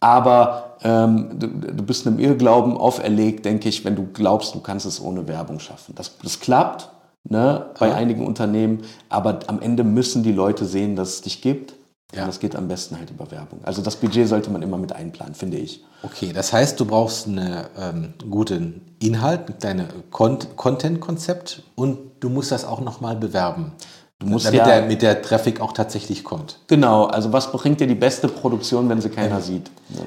[0.00, 4.84] Aber ähm, du, du bist einem Irrglauben auferlegt, denke ich, wenn du glaubst, du kannst
[4.84, 5.94] es ohne Werbung schaffen.
[5.94, 6.90] Das, das klappt,
[7.24, 7.94] ne, bei ja.
[7.94, 8.82] einigen Unternehmen.
[9.08, 11.74] Aber am Ende müssen die Leute sehen, dass es dich gibt.
[12.14, 12.22] Ja.
[12.22, 13.60] Und das geht am besten halt über Werbung.
[13.64, 15.84] Also das Budget sollte man immer mit einplanen, finde ich.
[16.02, 22.52] Okay, das heißt, du brauchst einen ähm, guten Inhalt, ein kleines Content-Konzept und du musst
[22.52, 23.72] das auch nochmal bewerben.
[24.20, 26.60] Du musst damit ja, der, mit der Traffic auch tatsächlich kommt.
[26.68, 29.40] Genau, also was bringt dir die beste Produktion, wenn sie keiner ja.
[29.40, 29.70] sieht?
[29.90, 30.02] Ja.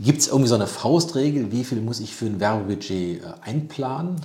[0.00, 4.16] Gibt es irgendwie so eine Faustregel, wie viel muss ich für ein Werbebudget äh, einplanen?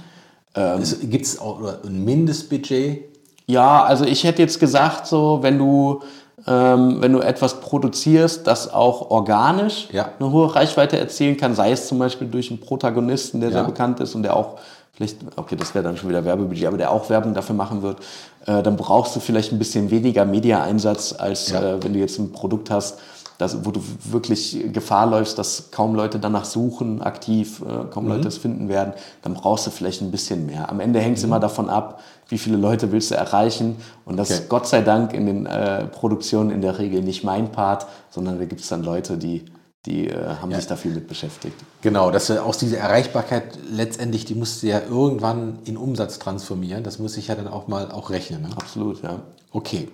[0.56, 3.06] Ähm, Gibt es auch ein Mindestbudget?
[3.46, 6.02] Ja, also ich hätte jetzt gesagt, so wenn du
[6.48, 10.10] ähm, wenn du etwas produzierst, das auch organisch ja.
[10.20, 13.58] eine hohe Reichweite erzielen kann, sei es zum Beispiel durch einen Protagonisten, der ja.
[13.58, 14.58] sehr bekannt ist und der auch
[14.94, 18.00] vielleicht, okay, das wäre dann schon wieder Werbebudget, aber der auch Werbung dafür machen wird,
[18.46, 21.62] äh, dann brauchst du vielleicht ein bisschen weniger Media-Einsatz, als ja.
[21.62, 23.00] äh, wenn du jetzt ein Produkt hast,
[23.40, 28.12] das, wo du wirklich Gefahr läufst, dass kaum Leute danach suchen, aktiv, äh, kaum mhm.
[28.12, 30.70] Leute es finden werden, dann brauchst du vielleicht ein bisschen mehr.
[30.70, 31.30] Am Ende hängt es mhm.
[31.30, 33.78] immer davon ab, wie viele Leute willst du erreichen.
[34.04, 34.42] Und das okay.
[34.42, 38.40] ist Gott sei Dank in den äh, Produktionen in der Regel nicht mein Part, sondern
[38.40, 39.46] da gibt es dann Leute, die,
[39.86, 40.58] die äh, haben ja.
[40.58, 41.56] sich da viel mit beschäftigt.
[41.82, 46.84] Genau, dass aus dieser Erreichbarkeit letztendlich, die musst du ja irgendwann in Umsatz transformieren.
[46.84, 48.42] Das muss ich ja dann auch mal auch rechnen.
[48.42, 48.50] Ne?
[48.58, 49.22] Absolut, ja.
[49.54, 49.88] Okay.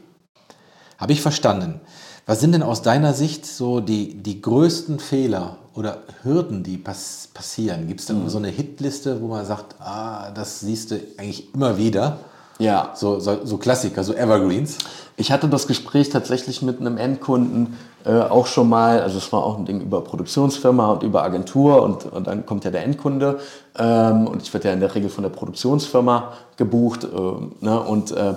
[0.97, 1.79] Habe ich verstanden.
[2.27, 7.29] Was sind denn aus deiner Sicht so die, die größten Fehler oder Hürden, die pass
[7.31, 7.87] passieren?
[7.87, 8.29] Gibt es da mhm.
[8.29, 12.17] so eine Hitliste, wo man sagt, ah, das siehst du eigentlich immer wieder?
[12.57, 12.93] Ja.
[12.95, 14.77] So, so, so Klassiker, so Evergreens.
[15.17, 19.43] Ich hatte das Gespräch tatsächlich mit einem Endkunden äh, auch schon mal, also es war
[19.43, 23.39] auch ein Ding über Produktionsfirma und über Agentur und, und dann kommt ja der Endkunde
[23.77, 28.11] ähm, und ich werde ja in der Regel von der Produktionsfirma gebucht äh, ne, und
[28.11, 28.33] äh,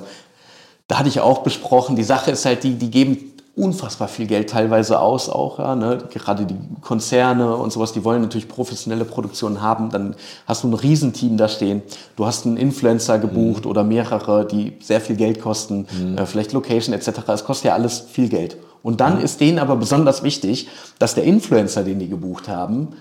[0.89, 3.28] da hatte ich auch besprochen, die Sache ist halt die, die geben
[3.59, 5.99] unfassbar viel Geld teilweise aus auch, ja, ne?
[6.13, 10.15] gerade die Konzerne und sowas, die wollen natürlich professionelle Produktionen haben, dann
[10.47, 11.83] hast du ein Riesenteam da stehen,
[12.17, 13.71] du hast einen Influencer gebucht mhm.
[13.71, 16.19] oder mehrere, die sehr viel Geld kosten, mhm.
[16.19, 18.57] äh, vielleicht Location etc., es kostet ja alles viel Geld.
[18.83, 19.25] Und dann mhm.
[19.25, 20.69] ist denen aber besonders wichtig,
[20.99, 22.95] dass der Influencer, den die gebucht haben,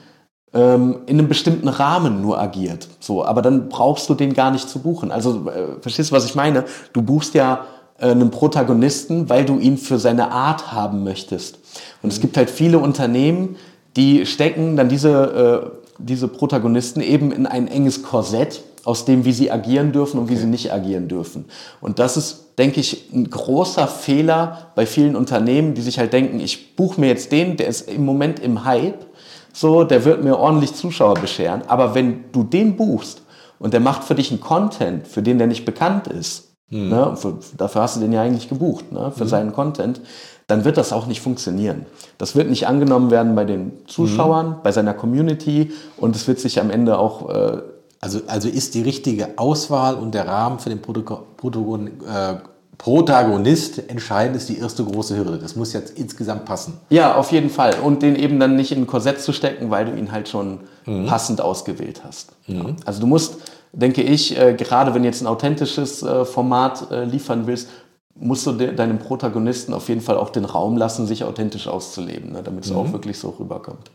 [0.53, 2.87] ähm, in einem bestimmten Rahmen nur agiert.
[2.99, 5.11] So, aber dann brauchst du den gar nicht zu buchen.
[5.11, 6.65] Also äh, verstehst du, was ich meine?
[6.93, 7.65] Du buchst ja
[7.99, 11.59] einen Protagonisten, weil du ihn für seine Art haben möchtest.
[12.01, 13.55] Und es gibt halt viele Unternehmen,
[13.95, 19.33] die stecken dann diese, äh, diese Protagonisten eben in ein enges Korsett, aus dem, wie
[19.33, 20.35] sie agieren dürfen und okay.
[20.35, 21.43] wie sie nicht agieren dürfen.
[21.81, 26.39] Und das ist, denke ich, ein großer Fehler bei vielen Unternehmen, die sich halt denken,
[26.39, 29.05] ich buche mir jetzt den, der ist im Moment im Hype,
[29.51, 31.63] so, der wird mir ordentlich Zuschauer bescheren.
[31.67, 33.23] Aber wenn du den buchst
[33.59, 36.89] und der macht für dich einen Content, für den der nicht bekannt ist, Mhm.
[36.89, 37.15] Ne?
[37.15, 39.11] Für, dafür hast du den ja eigentlich gebucht, ne?
[39.15, 39.29] für mhm.
[39.29, 40.01] seinen Content.
[40.47, 41.85] Dann wird das auch nicht funktionieren.
[42.17, 44.55] Das wird nicht angenommen werden bei den Zuschauern, mhm.
[44.63, 47.29] bei seiner Community und es wird sich am Ende auch.
[47.29, 47.61] Äh,
[47.99, 52.35] also, also ist die richtige Auswahl und der Rahmen für den Protagon, äh,
[52.77, 55.39] Protagonist entscheidend ist die erste große Hürde.
[55.39, 56.79] Das muss jetzt insgesamt passen.
[56.89, 57.75] Ja, auf jeden Fall.
[57.83, 60.59] Und den eben dann nicht in ein Korsett zu stecken, weil du ihn halt schon
[60.85, 61.07] mhm.
[61.07, 62.33] passend ausgewählt hast.
[62.45, 62.75] Mhm.
[62.85, 63.37] Also du musst
[63.73, 67.69] denke ich, äh, gerade wenn du jetzt ein authentisches äh, Format äh, liefern willst,
[68.15, 72.31] musst du de deinem Protagonisten auf jeden Fall auch den Raum lassen, sich authentisch auszuleben,
[72.31, 72.77] ne, damit es mhm.
[72.77, 73.91] auch wirklich so rüberkommt.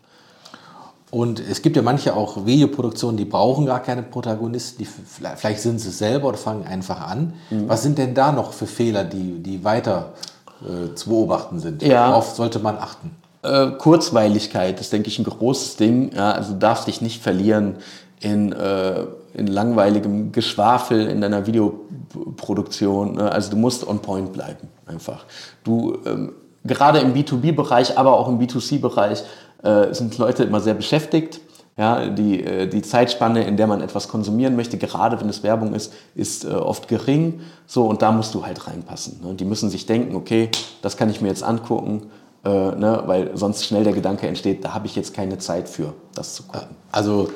[1.11, 4.89] Und es gibt ja manche auch Videoproduktionen, die brauchen gar keine Protagonisten, die,
[5.37, 7.35] vielleicht sind sie es selber oder fangen einfach an.
[7.51, 7.69] Mhm.
[7.69, 10.15] Was sind denn da noch für Fehler, die, die weiter
[10.63, 11.83] äh, zu beobachten sind?
[11.83, 12.09] Ja.
[12.11, 13.11] Worauf sollte man achten?
[13.43, 16.13] Äh, Kurzweiligkeit ist, denke ich, ein großes Ding.
[16.15, 17.77] Ja, also du darfst dich nicht verlieren
[18.21, 23.14] in äh, in langweiligem Geschwafel in deiner Videoproduktion.
[23.14, 23.31] Ne?
[23.31, 25.25] Also du musst on point bleiben, einfach.
[25.64, 26.33] Du, ähm,
[26.64, 29.25] gerade im B2B-Bereich, aber auch im B2C-Bereich
[29.62, 31.40] äh, sind Leute immer sehr beschäftigt.
[31.79, 35.75] Ja, die, äh, die Zeitspanne, in der man etwas konsumieren möchte, gerade wenn es Werbung
[35.75, 37.40] ist, ist äh, oft gering.
[37.66, 39.21] So, und da musst du halt reinpassen.
[39.25, 39.35] Ne?
[39.35, 40.51] Die müssen sich denken, okay,
[40.83, 42.11] das kann ich mir jetzt angucken,
[42.45, 43.03] äh, ne?
[43.07, 46.42] weil sonst schnell der Gedanke entsteht, da habe ich jetzt keine Zeit für, das zu
[46.42, 46.77] gucken.
[46.90, 47.31] Also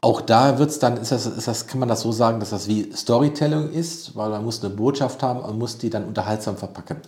[0.00, 2.68] auch da wird's dann, ist das, ist das, kann man das so sagen, dass das
[2.68, 6.98] wie Storytelling ist, weil man muss eine Botschaft haben und muss die dann unterhaltsam verpacken.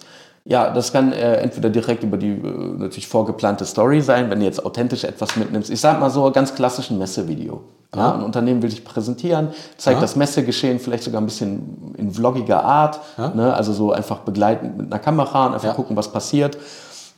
[0.44, 4.46] Ja, das kann äh, entweder direkt über die äh, natürlich vorgeplante Story sein, wenn du
[4.46, 5.70] jetzt authentisch etwas mitnimmst.
[5.70, 7.60] Ich sag mal so, ganz klassischen Messevideo.
[7.94, 10.00] Ja, ein Unternehmen will sich präsentieren, zeigt ja.
[10.00, 13.00] das Messegeschehen vielleicht sogar ein bisschen in vloggiger Art.
[13.18, 13.28] Ja.
[13.30, 13.52] Ne?
[13.52, 16.56] Also so einfach begleitend mit einer Kamera und einfach gucken, was passiert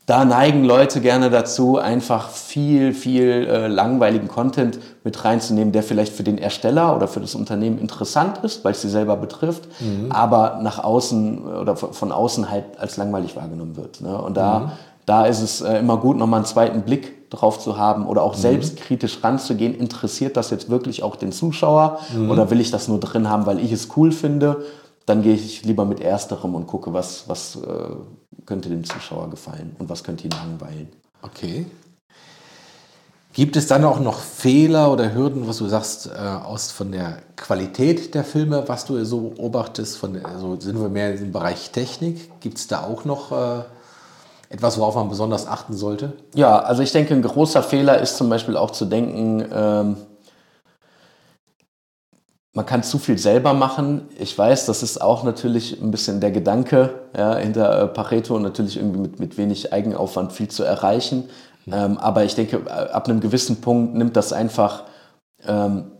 [0.06, 6.12] da neigen Leute gerne dazu, einfach viel, viel äh, langweiligen Content mit reinzunehmen, der vielleicht
[6.12, 10.12] für den Ersteller oder für das Unternehmen interessant ist, weil es sie selber betrifft, mhm.
[10.12, 14.00] aber nach außen oder von außen halt als langweilig wahrgenommen wird.
[14.00, 14.16] Ne?
[14.16, 14.70] Und da, mhm.
[15.06, 18.36] da ist es äh, immer gut, nochmal einen zweiten Blick drauf zu haben oder auch
[18.36, 18.40] mhm.
[18.40, 19.74] selbstkritisch ranzugehen.
[19.74, 22.30] Interessiert das jetzt wirklich auch den Zuschauer mhm.
[22.30, 24.64] oder will ich das nur drin haben, weil ich es cool finde?
[25.06, 27.96] Dann gehe ich lieber mit ersterem und gucke, was, was äh,
[28.46, 30.88] könnte dem Zuschauer gefallen und was könnte ihn langweilen.
[31.22, 31.66] Okay.
[33.32, 37.18] Gibt es dann auch noch Fehler oder Hürden, was du sagst, äh, aus von der
[37.36, 39.96] Qualität der Filme, was du so beobachtest?
[39.96, 42.40] Von also sind wir mehr im Bereich Technik?
[42.40, 43.62] Gibt es da auch noch äh,
[44.50, 46.12] etwas, worauf man besonders achten sollte?
[46.34, 49.96] Ja, also ich denke, ein großer Fehler ist zum Beispiel auch zu denken, ähm,
[52.54, 54.02] man kann zu viel selber machen.
[54.18, 58.76] Ich weiß, das ist auch natürlich ein bisschen der Gedanke ja, hinter äh, Pareto, natürlich
[58.76, 61.30] irgendwie mit, mit wenig Eigenaufwand viel zu erreichen.
[61.70, 64.84] Ähm, aber ich denke, äh, ab einem gewissen Punkt nimmt das einfach
[65.46, 65.92] ähm,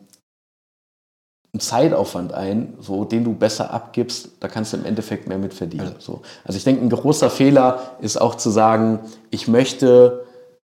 [1.54, 5.52] einen Zeitaufwand ein, so, den du besser abgibst, da kannst du im Endeffekt mehr mit
[5.52, 5.94] verdienen.
[5.98, 6.22] So.
[6.44, 10.24] Also ich denke, ein großer Fehler ist auch zu sagen, ich möchte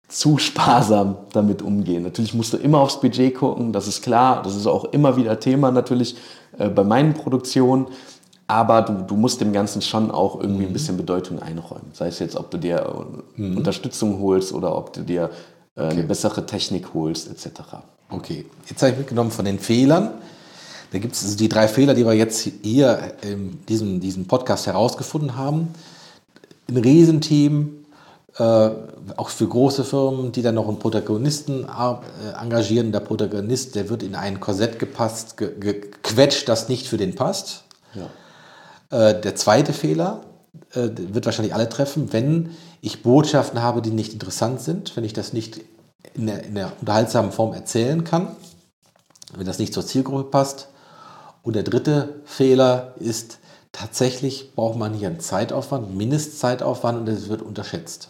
[0.07, 2.03] zu sparsam damit umgehen.
[2.03, 4.43] Natürlich musst du immer aufs Budget gucken, das ist klar.
[4.43, 6.17] Das ist auch immer wieder Thema natürlich
[6.57, 7.87] äh, bei meinen Produktionen.
[8.47, 10.73] Aber du, du musst dem Ganzen schon auch irgendwie ein mhm.
[10.73, 11.91] bisschen Bedeutung einräumen.
[11.93, 13.57] Sei es jetzt, ob du dir mhm.
[13.57, 15.29] Unterstützung holst oder ob du dir
[15.75, 15.91] äh, okay.
[15.91, 17.61] eine bessere Technik holst, etc.
[18.09, 20.11] Okay, jetzt habe ich mitgenommen von den Fehlern.
[20.91, 24.67] Da gibt es also die drei Fehler, die wir jetzt hier in diesem, diesem Podcast
[24.67, 25.69] herausgefunden haben.
[26.69, 27.83] Ein Riesenteam,
[28.37, 28.69] äh,
[29.17, 32.91] auch für große Firmen, die dann noch einen Protagonisten äh, engagieren.
[32.91, 37.63] Der Protagonist, der wird in ein Korsett gepasst, ge gequetscht, das nicht für den passt.
[37.95, 38.07] Ja.
[38.93, 40.21] Äh, der zweite Fehler
[40.73, 45.13] äh, wird wahrscheinlich alle treffen, wenn ich Botschaften habe, die nicht interessant sind, wenn ich
[45.13, 45.61] das nicht
[46.13, 48.27] in der, in der unterhaltsamen Form erzählen kann,
[49.35, 50.67] wenn das nicht zur Zielgruppe passt.
[51.41, 53.39] Und der dritte Fehler ist,
[53.71, 58.09] tatsächlich braucht man hier einen Zeitaufwand, Mindestzeitaufwand und das wird unterschätzt.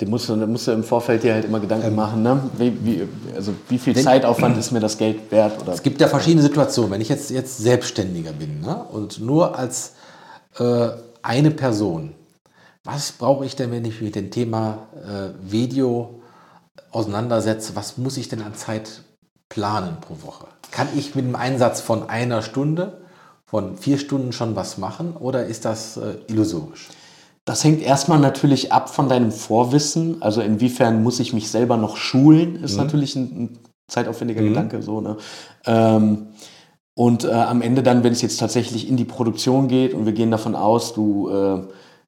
[0.00, 2.40] Den musst du, musst du im Vorfeld dir halt immer Gedanken ähm, machen, ne?
[2.58, 5.62] wie, wie, also wie viel Zeitaufwand ist mir das Geld wert?
[5.62, 5.72] Oder?
[5.72, 6.90] Es gibt ja verschiedene Situationen.
[6.90, 8.84] Wenn ich jetzt, jetzt Selbstständiger bin ne?
[8.90, 9.92] und nur als
[10.58, 10.90] äh,
[11.22, 12.14] eine Person,
[12.84, 16.20] was brauche ich denn, wenn ich mich mit dem Thema äh, Video
[16.92, 17.74] auseinandersetze?
[17.74, 19.02] Was muss ich denn an Zeit
[19.48, 20.46] planen pro Woche?
[20.70, 23.00] Kann ich mit einem Einsatz von einer Stunde
[23.44, 26.88] von vier Stunden schon was machen oder ist das äh, illusorisch?
[27.44, 30.20] Das hängt erstmal natürlich ab von deinem Vorwissen.
[30.20, 32.78] Also inwiefern muss ich mich selber noch schulen, ist mhm.
[32.78, 34.48] natürlich ein, ein zeitaufwendiger mhm.
[34.48, 34.82] Gedanke.
[34.82, 35.16] So, ne?
[35.64, 36.28] Ähm,
[36.98, 40.14] und äh, am Ende dann, wenn es jetzt tatsächlich in die Produktion geht und wir
[40.14, 41.60] gehen davon aus, du, äh,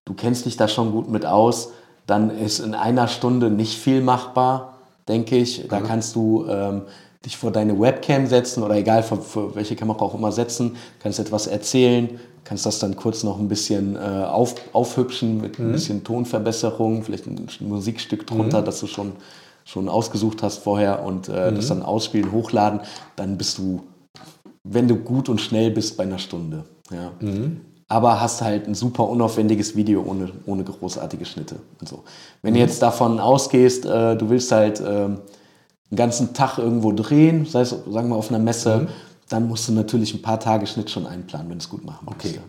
[0.06, 1.72] du kennst dich da schon gut mit aus,
[2.06, 5.68] dann ist in einer Stunde nicht viel machbar, denke ich.
[5.68, 5.84] Da mhm.
[5.84, 6.82] kannst du ähm,
[7.22, 11.18] dich vor deine Webcam setzen oder egal für, für, welche Kamera auch immer setzen, kannst
[11.18, 15.66] etwas erzählen, kannst das dann kurz noch ein bisschen äh, auf, aufhübschen mit mhm.
[15.66, 18.64] ein bisschen Tonverbesserung, vielleicht ein, Musikstück drunter, mhm.
[18.64, 19.12] das du schon,
[19.66, 21.56] schon ausgesucht hast vorher und äh, mhm.
[21.56, 22.80] das dann ausspielen, hochladen,
[23.16, 23.82] dann bist du,
[24.70, 26.64] wenn du gut und schnell bist, bei einer Stunde.
[26.90, 27.12] Ja.
[27.20, 27.60] Mhm.
[27.88, 32.04] Aber hast halt ein super unaufwendiges Video ohne, ohne großartige Schnitte und so.
[32.42, 32.66] Wenn du mhm.
[32.66, 35.20] jetzt davon ausgehst, äh, du willst halt ähm,
[35.90, 38.88] einen ganzen Tag irgendwo drehen, sei es, sagen wir, auf einer Messe, mhm.
[39.30, 42.06] dann musst du natürlich ein paar Tage Schnitt schon einplanen, wenn du es gut machen
[42.10, 42.36] willst.
[42.36, 42.40] Okay.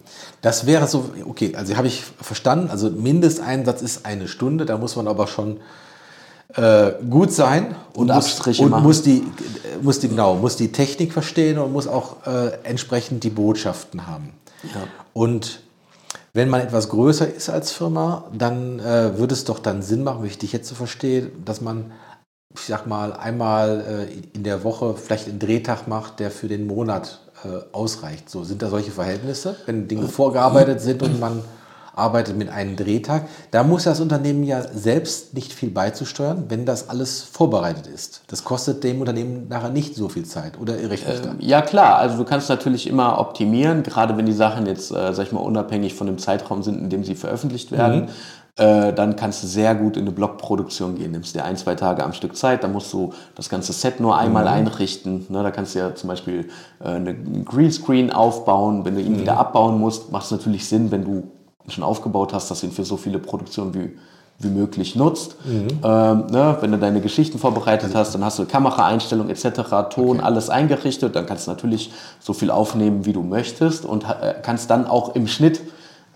[0.41, 4.97] Das wäre so, okay, also habe ich verstanden, also Mindesteinsatz ist eine Stunde, da muss
[4.97, 5.61] man aber schon
[6.55, 9.23] äh, gut sein und, und muss, und muss die,
[9.81, 14.33] muss die, genau, muss die Technik verstehen und muss auch äh, entsprechend die Botschaften haben.
[14.63, 14.81] Ja.
[15.13, 15.61] Und
[16.33, 20.23] wenn man etwas größer ist als Firma, dann äh, würde es doch dann Sinn machen,
[20.23, 21.91] wie ich dich jetzt so verstehe, dass man
[22.53, 26.65] ich sag mal, einmal äh, in der Woche vielleicht einen Drehtag macht, der für den
[26.65, 28.29] Monat äh, ausreicht.
[28.29, 31.43] So sind da solche Verhältnisse, wenn Dinge vorgearbeitet sind und man
[31.99, 33.27] arbeitet mit einem Drehtag.
[33.51, 38.23] Da muss das Unternehmen ja selbst nicht viel beizusteuern, wenn das alles vorbereitet ist.
[38.27, 41.31] Das kostet dem Unternehmen nachher nicht so viel Zeit, oder irre ich mich da?
[41.31, 45.13] Ähm, ja klar, also du kannst natürlich immer optimieren, gerade wenn die Sachen jetzt, äh,
[45.13, 48.01] sag ich mal, unabhängig von dem Zeitraum sind, in dem sie veröffentlicht werden.
[48.01, 48.07] Mhm.
[48.59, 51.11] Äh, dann kannst du sehr gut in eine Blockproduktion gehen.
[51.11, 54.17] Nimmst dir ein, zwei Tage am Stück Zeit, dann musst du das ganze Set nur
[54.17, 54.49] einmal mhm.
[54.49, 55.25] einrichten.
[55.29, 56.49] Ne, da kannst du ja zum Beispiel
[56.83, 58.83] äh, einen Greenscreen aufbauen.
[58.83, 59.21] Wenn du ihn mhm.
[59.21, 61.31] wieder abbauen musst, macht es natürlich Sinn, wenn du
[61.69, 63.97] schon aufgebaut hast, dass du ihn für so viele Produktionen wie,
[64.39, 65.35] wie möglich nutzt.
[65.45, 65.67] Mhm.
[65.83, 70.19] Ähm, ne, wenn du deine Geschichten vorbereitet hast, dann hast du Kameraeinstellungen etc., Ton, okay.
[70.21, 71.15] alles eingerichtet.
[71.15, 75.15] Dann kannst du natürlich so viel aufnehmen, wie du möchtest und äh, kannst dann auch
[75.15, 75.61] im Schnitt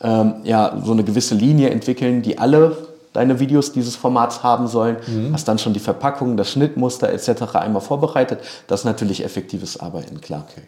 [0.01, 2.75] ähm, ja, so eine gewisse Linie entwickeln, die alle
[3.13, 4.97] deine Videos dieses Formats haben sollen.
[5.07, 5.33] Mhm.
[5.33, 7.55] Hast dann schon die Verpackung, das Schnittmuster etc.
[7.55, 8.39] einmal vorbereitet.
[8.67, 10.45] Das ist natürlich effektives Arbeiten, klar.
[10.49, 10.67] Okay.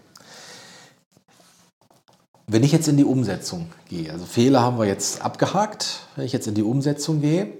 [2.48, 6.34] Wenn ich jetzt in die Umsetzung gehe, also Fehler haben wir jetzt abgehakt, wenn ich
[6.34, 7.52] jetzt in die Umsetzung gehe,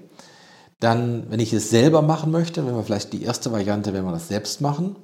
[0.78, 4.12] dann, wenn ich es selber machen möchte, wenn wir vielleicht die erste Variante, wenn wir
[4.12, 4.94] das selbst machen,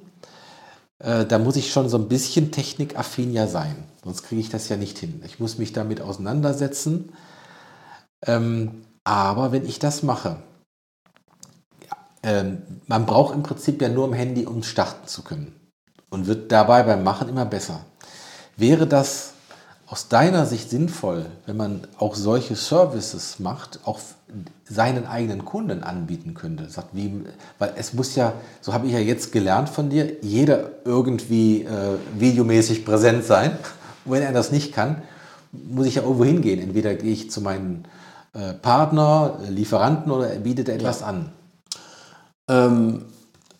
[0.99, 3.75] äh, da muss ich schon so ein bisschen technikaffin ja sein.
[4.03, 5.21] Sonst kriege ich das ja nicht hin.
[5.25, 7.11] Ich muss mich damit auseinandersetzen.
[8.25, 10.37] Ähm, aber wenn ich das mache,
[12.21, 15.59] ähm, man braucht im Prinzip ja nur ein Handy, um starten zu können.
[16.09, 17.85] Und wird dabei beim Machen immer besser.
[18.55, 19.32] Wäre das
[19.93, 23.99] aus deiner Sicht sinnvoll, wenn man auch solche Services macht, auch
[24.67, 26.67] seinen eigenen Kunden anbieten könnte?
[26.67, 27.25] Sagt, wie,
[27.59, 31.97] weil es muss ja, so habe ich ja jetzt gelernt von dir, jeder irgendwie äh,
[32.17, 33.51] videomäßig präsent sein.
[34.03, 35.03] Und wenn er das nicht kann,
[35.51, 36.59] muss ich ja irgendwo hingehen.
[36.59, 37.83] Entweder gehe ich zu meinem
[38.33, 41.05] äh, Partner, Lieferanten oder er bietet etwas ja.
[41.05, 41.29] an.
[42.47, 43.05] Ähm,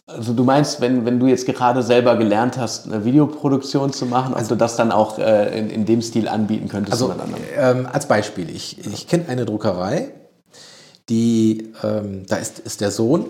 [0.06, 4.34] also du meinst, wenn, wenn du jetzt gerade selber gelernt hast, eine Videoproduktion zu machen,
[4.34, 7.02] also, ob du das dann auch äh, in, in dem Stil anbieten könntest?
[7.02, 7.16] Also
[7.58, 10.12] ähm, als Beispiel, ich, ich kenne eine Druckerei,
[11.10, 13.28] die, ähm, da ist, ist der Sohn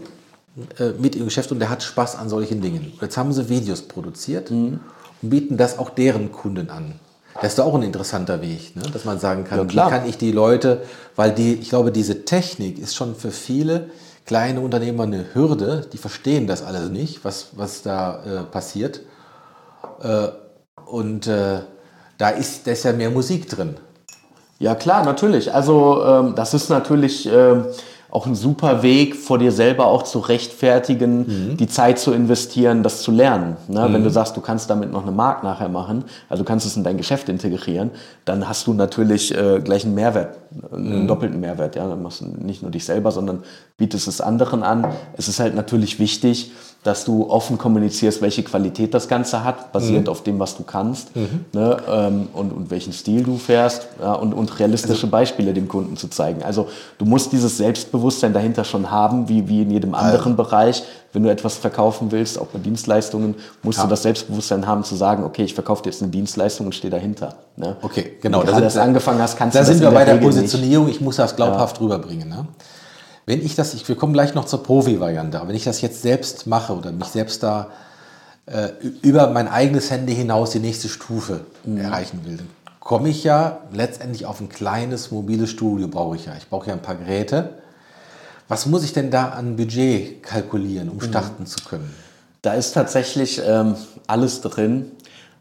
[0.79, 2.93] äh, mit im Geschäft und der hat Spaß an solchen Dingen.
[3.01, 4.79] Jetzt haben sie Videos produziert mhm.
[5.21, 6.99] und bieten das auch deren Kunden an.
[7.41, 8.83] Das ist auch ein interessanter Weg, ne?
[8.93, 10.83] dass man sagen kann, ja, wie kann ich die Leute,
[11.15, 13.89] weil die, ich glaube, diese Technik ist schon für viele
[14.25, 19.01] kleine Unternehmer eine Hürde, die verstehen das alles nicht, was, was da äh, passiert.
[20.01, 20.27] Äh,
[20.85, 21.61] und äh,
[22.17, 23.77] da ist, da ja mehr Musik drin.
[24.59, 25.53] Ja klar, natürlich.
[25.53, 27.65] Also ähm, das ist natürlich ähm,
[28.13, 31.57] auch ein super Weg, vor dir selber auch zu rechtfertigen, mhm.
[31.57, 33.57] die Zeit zu investieren, das zu lernen.
[33.67, 33.89] Ne?
[33.89, 33.93] Mhm.
[33.95, 36.77] Wenn du sagst, du kannst damit noch eine Mark nachher machen, also du kannst es
[36.77, 37.89] in dein Geschäft integrieren,
[38.25, 40.37] dann hast du natürlich äh, gleich einen Mehrwert,
[40.71, 41.07] einen mhm.
[41.07, 41.75] doppelten Mehrwert.
[41.75, 41.87] Ja?
[41.87, 43.41] Dann machst du nicht nur dich selber, sondern
[43.77, 44.85] bietest es anderen an.
[45.17, 46.51] Es ist halt natürlich wichtig,
[46.83, 50.11] dass du offen kommunizierst, welche Qualität das Ganze hat, basierend mhm.
[50.11, 51.45] auf dem, was du kannst mhm.
[51.53, 55.69] ne, ähm, und, und welchen Stil du fährst ja, und, und realistische also, Beispiele dem
[55.69, 56.43] Kunden zu zeigen.
[56.43, 56.67] Also
[56.97, 60.43] du musst dieses Selbstbewusstsein dahinter schon haben, wie, wie in jedem anderen also.
[60.43, 60.83] Bereich.
[61.13, 63.83] Wenn du etwas verkaufen willst, auch bei Dienstleistungen, musst ja.
[63.83, 66.89] du das Selbstbewusstsein haben zu sagen, okay, ich verkaufe dir jetzt eine Dienstleistung und stehe
[66.89, 67.35] dahinter.
[67.55, 67.77] Ne?
[67.83, 68.39] Okay, genau.
[68.39, 70.87] Wenn du da das angefangen hast, kannst da du das sind wir bei der Positionierung.
[70.87, 70.95] Nicht.
[70.95, 71.83] Ich muss das glaubhaft ja.
[71.83, 72.29] rüberbringen.
[72.29, 72.47] Ne?
[73.25, 76.01] Wenn ich das, ich, wir kommen gleich noch zur Profi-Variante, aber wenn ich das jetzt
[76.01, 77.71] selbst mache oder mich selbst da
[78.45, 78.69] äh,
[79.01, 81.77] über mein eigenes Handy hinaus die nächste Stufe mhm.
[81.77, 86.33] erreichen will, dann komme ich ja letztendlich auf ein kleines mobiles Studio, brauche ich ja.
[86.37, 87.51] Ich brauche ja ein paar Geräte.
[88.49, 91.01] Was muss ich denn da an Budget kalkulieren, um mhm.
[91.01, 91.47] starten mhm.
[91.47, 91.93] zu können?
[92.41, 94.91] Da ist tatsächlich ähm, alles drin.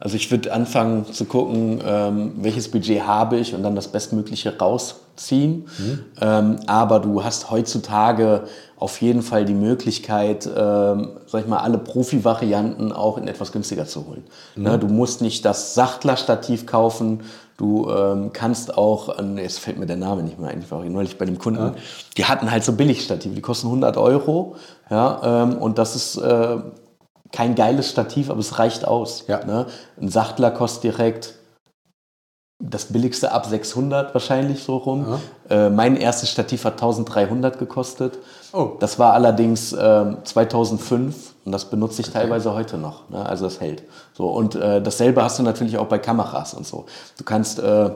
[0.03, 4.59] Also ich würde anfangen zu gucken, ähm, welches Budget habe ich und dann das Bestmögliche
[4.59, 5.69] rausziehen.
[5.79, 6.05] Mhm.
[6.21, 8.43] Ähm, aber du hast heutzutage
[8.77, 13.87] auf jeden Fall die Möglichkeit, ähm, sag ich mal, alle Profi-Varianten auch in etwas günstiger
[13.87, 14.25] zu holen.
[14.57, 14.63] Mhm.
[14.65, 17.21] Ne, du musst nicht das Sachtler-Stativ kaufen.
[17.57, 21.17] Du ähm, kannst auch, jetzt fällt mir der Name nicht mehr ein, ich war neulich
[21.17, 21.75] bei dem Kunden, ja.
[22.17, 24.57] die hatten halt so Billigstative, die kosten 100 Euro.
[24.91, 26.57] Ja, ähm, und das ist äh,
[27.33, 29.25] kein geiles Stativ, aber es reicht aus.
[29.27, 29.45] Ja.
[29.45, 29.67] Ne?
[30.01, 31.35] Ein Sachtler kostet direkt
[32.63, 35.19] das billigste ab 600 wahrscheinlich so rum.
[35.51, 35.67] Ja.
[35.67, 38.19] Äh, mein erstes Stativ hat 1300 gekostet.
[38.53, 38.73] Oh.
[38.79, 42.21] Das war allerdings äh, 2005 und das benutze ich okay.
[42.21, 43.09] teilweise heute noch.
[43.11, 43.25] Ne?
[43.27, 43.83] Also es hält.
[44.13, 46.87] So und äh, dasselbe hast du natürlich auch bei Kameras und so.
[47.19, 47.91] Du kannst äh,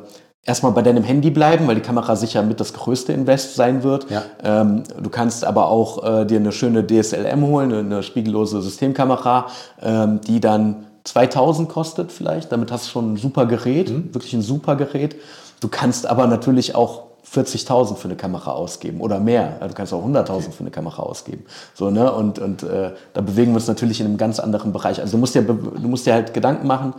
[0.46, 4.06] erstmal bei deinem Handy bleiben, weil die Kamera sicher mit das größte Invest sein wird.
[4.10, 4.22] Ja.
[4.42, 9.48] Ähm, du kannst aber auch äh, dir eine schöne DSLM holen, eine spiegellose Systemkamera,
[9.82, 12.52] ähm, die dann 2000 kostet vielleicht.
[12.52, 14.14] Damit hast du schon ein super Gerät, mhm.
[14.14, 15.16] wirklich ein super Gerät.
[15.60, 19.58] Du kannst aber natürlich auch 40.000 für eine Kamera ausgeben oder mehr.
[19.60, 21.44] Du kannst auch 100.000 für eine Kamera ausgeben.
[21.74, 22.12] So, ne?
[22.12, 25.00] Und, und äh, da bewegen wir uns natürlich in einem ganz anderen Bereich.
[25.00, 26.94] Also du musst dir, du musst dir halt Gedanken machen,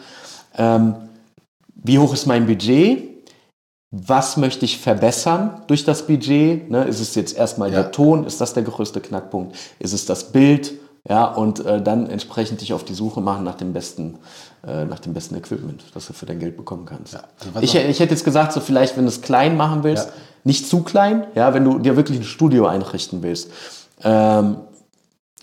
[0.58, 0.95] ähm,
[1.76, 3.16] wie hoch ist mein Budget?
[3.92, 6.70] Was möchte ich verbessern durch das Budget?
[6.70, 6.84] Ne?
[6.84, 7.84] Ist es jetzt erstmal ja.
[7.84, 8.26] der Ton?
[8.26, 9.56] Ist das der größte Knackpunkt?
[9.80, 10.74] Ist es das Bild?
[11.10, 14.18] Ja, und äh, dann entsprechend dich auf die Suche machen nach dem besten,
[14.68, 17.14] äh, nach dem besten Equipment, das du für dein Geld bekommen kannst.
[17.14, 17.24] Ja,
[17.54, 20.14] also ich, ich hätte jetzt gesagt, so vielleicht, wenn du es klein machen willst, ja.
[20.44, 23.52] nicht zu klein, ja, wenn du dir wirklich ein Studio einrichten willst,
[24.04, 24.58] ähm,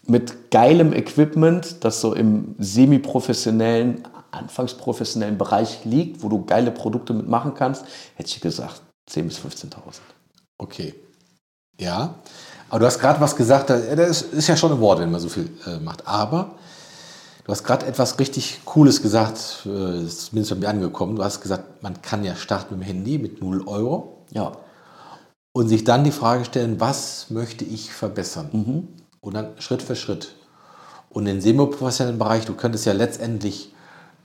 [0.06, 4.02] mit geilem Equipment, das so im semi-professionellen,
[4.34, 7.84] anfangsprofessionellen Bereich liegt, wo du geile Produkte mitmachen kannst,
[8.16, 9.70] hätte ich gesagt 10.000 bis 15.000.
[10.58, 10.94] Okay.
[11.78, 12.14] Ja.
[12.68, 15.28] Aber du hast gerade was gesagt, das ist ja schon ein Wort, wenn man so
[15.28, 16.06] viel äh, macht.
[16.06, 16.54] Aber
[17.44, 21.16] du hast gerade etwas richtig Cooles gesagt, äh, ist zumindest bei mir angekommen.
[21.16, 24.24] Du hast gesagt, man kann ja starten mit dem Handy mit 0 Euro.
[24.30, 24.52] Ja.
[25.52, 28.48] Und sich dann die Frage stellen, was möchte ich verbessern?
[28.52, 28.88] Mhm.
[29.20, 30.34] Und dann Schritt für Schritt.
[31.10, 33.73] Und in semi-professionellen Bereich, du könntest ja letztendlich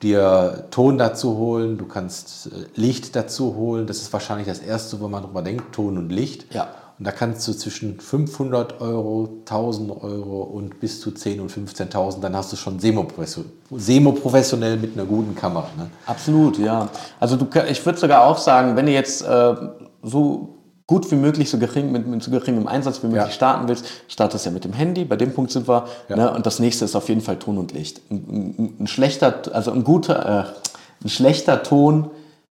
[0.02, 3.88] dir Ton dazu holen, du kannst äh, Licht dazu holen.
[3.88, 6.54] Das ist wahrscheinlich das Erste, wo man drüber denkt, Ton und Licht.
[6.54, 6.70] Ja.
[6.98, 12.20] Und da kannst du zwischen 500 Euro, 1000 Euro und bis zu 10.000 und 15.000,
[12.20, 15.70] dann hast du schon semi-professionell mit einer guten Kamera.
[15.78, 15.90] Ne?
[16.06, 16.90] Absolut, ja.
[17.18, 19.56] Also du, ich würde sogar auch sagen, wenn du jetzt äh,
[20.04, 20.59] so
[20.90, 23.32] gut wie möglich, so gering, mit, mit so geringem Einsatz wie möglich ja.
[23.32, 25.86] starten willst, startest ja mit dem Handy, bei dem Punkt sind wir.
[26.10, 26.16] Ja.
[26.16, 26.34] Ne?
[26.34, 28.02] Und das nächste ist auf jeden Fall Ton und Licht.
[28.10, 32.10] Ein, ein, ein schlechter, also ein guter, äh, ein schlechter Ton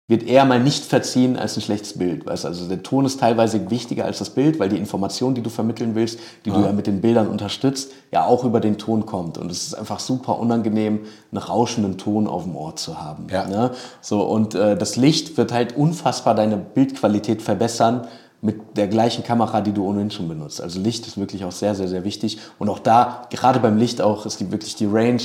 [0.06, 2.26] wird eher mal nicht verziehen als ein schlechtes Bild.
[2.26, 2.44] Weißt?
[2.44, 5.94] Also der Ton ist teilweise wichtiger als das Bild, weil die Information, die du vermitteln
[5.94, 6.56] willst, die ja.
[6.56, 9.38] du ja mit den Bildern unterstützt, ja auch über den Ton kommt.
[9.38, 13.28] Und es ist einfach super unangenehm, einen rauschenden Ton auf dem Ohr zu haben.
[13.32, 13.48] Ja.
[13.48, 13.70] Ne?
[14.02, 18.06] So, und äh, das Licht wird halt unfassbar deine Bildqualität verbessern
[18.42, 20.60] mit der gleichen Kamera, die du ohnehin schon benutzt.
[20.60, 22.38] Also Licht ist wirklich auch sehr, sehr, sehr wichtig.
[22.58, 25.22] Und auch da, gerade beim Licht auch, ist die, wirklich die Range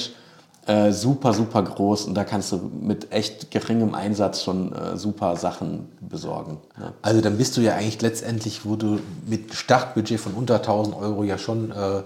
[0.68, 5.36] äh, super, super groß und da kannst du mit echt geringem Einsatz schon äh, super
[5.36, 6.60] Sachen besorgen.
[6.78, 6.94] Ne?
[7.02, 11.24] Also dann bist du ja eigentlich letztendlich, wo du mit Startbudget von unter 1000 Euro
[11.24, 12.04] ja schon äh,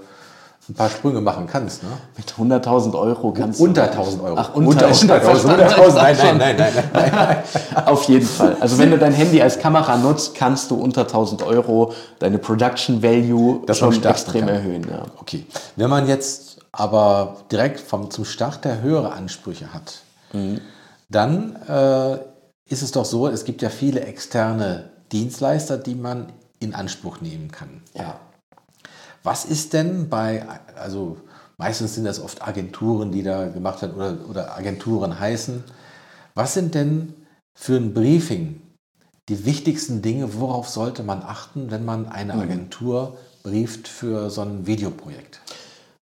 [0.68, 1.84] ein paar Sprünge machen kannst.
[1.84, 1.90] Ne?
[2.18, 4.00] Mit 100.000 Euro kannst unter du...
[4.00, 4.36] Unter 1000 Euro.
[4.38, 5.96] Ach, unter, unter 100.000.
[5.96, 6.56] Nein, nein, nein,
[6.92, 7.38] nein, nein.
[7.86, 8.58] Auf jeden Fall.
[8.60, 13.04] Also wenn du dein Handy als Kamera nutzt, kannst du unter 1000 Euro deine Production
[13.04, 14.88] Value das schon extrem erhöhen.
[14.90, 15.04] Ja.
[15.20, 15.46] Okay.
[15.76, 20.00] Wenn man jetzt aber direkt vom, zum Start der höhere Ansprüche hat,
[20.34, 20.62] mhm.
[21.10, 22.18] dann äh,
[22.68, 27.52] ist es doch so, es gibt ja viele externe Dienstleister, die man in Anspruch nehmen
[27.52, 27.82] kann.
[27.94, 28.20] Ja.
[29.26, 30.46] Was ist denn bei,
[30.76, 31.18] also
[31.58, 35.64] meistens sind das oft Agenturen, die da gemacht werden oder, oder Agenturen heißen,
[36.36, 37.16] was sind denn
[37.56, 38.62] für ein Briefing
[39.28, 42.42] die wichtigsten Dinge, worauf sollte man achten, wenn man eine mhm.
[42.42, 45.42] Agentur brieft für so ein Videoprojekt?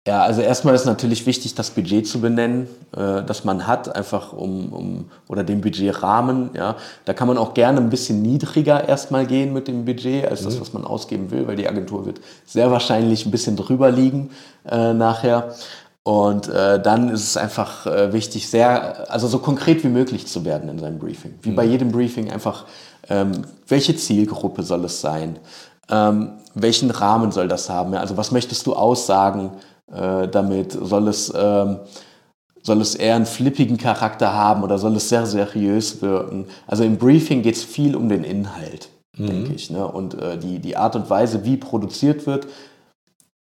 [0.06, 4.34] Ja, also erstmal ist natürlich wichtig, das Budget zu benennen, äh, das man hat, einfach
[4.34, 6.50] um, um oder den Budgetrahmen.
[6.54, 6.76] Ja,
[7.06, 10.46] da kann man auch gerne ein bisschen niedriger erstmal gehen mit dem Budget als mhm.
[10.46, 14.32] das, was man ausgeben will, weil die Agentur wird sehr wahrscheinlich ein bisschen drüber liegen
[14.70, 15.56] äh, nachher.
[16.04, 20.44] Und äh, dann ist es einfach äh, wichtig, sehr, also so konkret wie möglich zu
[20.44, 21.36] werden in seinem Briefing.
[21.42, 21.56] Wie mhm.
[21.56, 22.66] bei jedem Briefing einfach,
[23.08, 23.32] ähm,
[23.70, 25.40] welche Zielgruppe soll es sein?
[25.90, 27.94] Ähm, welchen Rahmen soll das haben?
[27.94, 28.02] Ja?
[28.02, 29.52] Also was möchtest du aussagen?
[29.92, 30.72] Äh, damit?
[30.72, 31.80] Soll es, ähm,
[32.62, 36.48] soll es eher einen flippigen Charakter haben oder soll es sehr seriös wirken?
[36.68, 39.28] Also im Briefing geht es viel um den Inhalt, mhm.
[39.28, 39.70] denke ich.
[39.70, 39.86] Ne?
[39.88, 42.48] Und äh, die, die Art und Weise, wie produziert wird,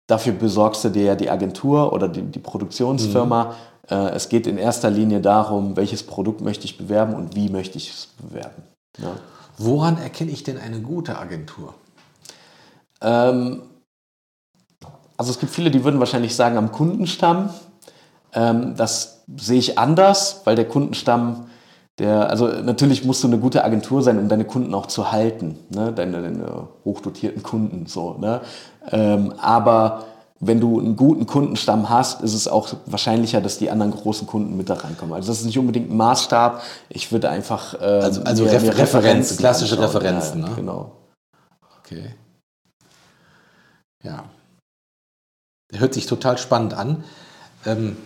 [0.06, 3.44] dafür besorgst du dir ja die Agentur oder die, die Produktionsfirma.
[3.44, 3.50] Mhm.
[3.88, 7.78] Äh, es geht in erster Linie darum, welches Produkt möchte ich bewerben und wie möchte
[7.78, 8.62] ich es bewerben.
[8.98, 9.16] Ja.
[9.58, 11.74] Woran erkenne ich denn eine gute Agentur?
[13.00, 13.62] Ähm,
[15.22, 17.50] also es gibt viele, die würden wahrscheinlich sagen am Kundenstamm.
[18.34, 21.46] Ähm, das sehe ich anders, weil der Kundenstamm,
[22.00, 25.60] der, also natürlich musst du eine gute Agentur sein, um deine Kunden auch zu halten,
[25.70, 25.92] ne?
[25.92, 28.14] deine, deine hochdotierten Kunden so.
[28.18, 28.40] Ne?
[28.90, 30.06] Ähm, aber
[30.40, 34.56] wenn du einen guten Kundenstamm hast, ist es auch wahrscheinlicher, dass die anderen großen Kunden
[34.56, 35.14] mit da reinkommen.
[35.14, 36.62] Also das ist nicht unbedingt ein Maßstab.
[36.88, 40.02] Ich würde einfach äh, also, also mir, mir Referenzen, klassische anschauen.
[40.02, 40.42] Referenzen.
[40.42, 40.54] Ja, ne?
[40.56, 40.92] Genau.
[41.78, 42.06] Okay.
[44.02, 44.24] Ja
[45.76, 47.04] hört sich total spannend an.
[47.66, 47.96] Ähm,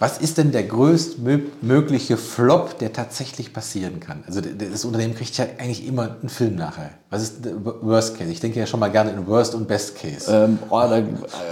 [0.00, 4.22] was ist denn der größtmögliche Flop, der tatsächlich passieren kann?
[4.28, 6.90] Also das Unternehmen kriegt ja eigentlich immer einen Film nachher.
[7.10, 8.30] Was ist der Worst Case?
[8.30, 10.32] Ich denke ja schon mal gerne in Worst und Best Case.
[10.32, 11.02] Ähm, oh, da,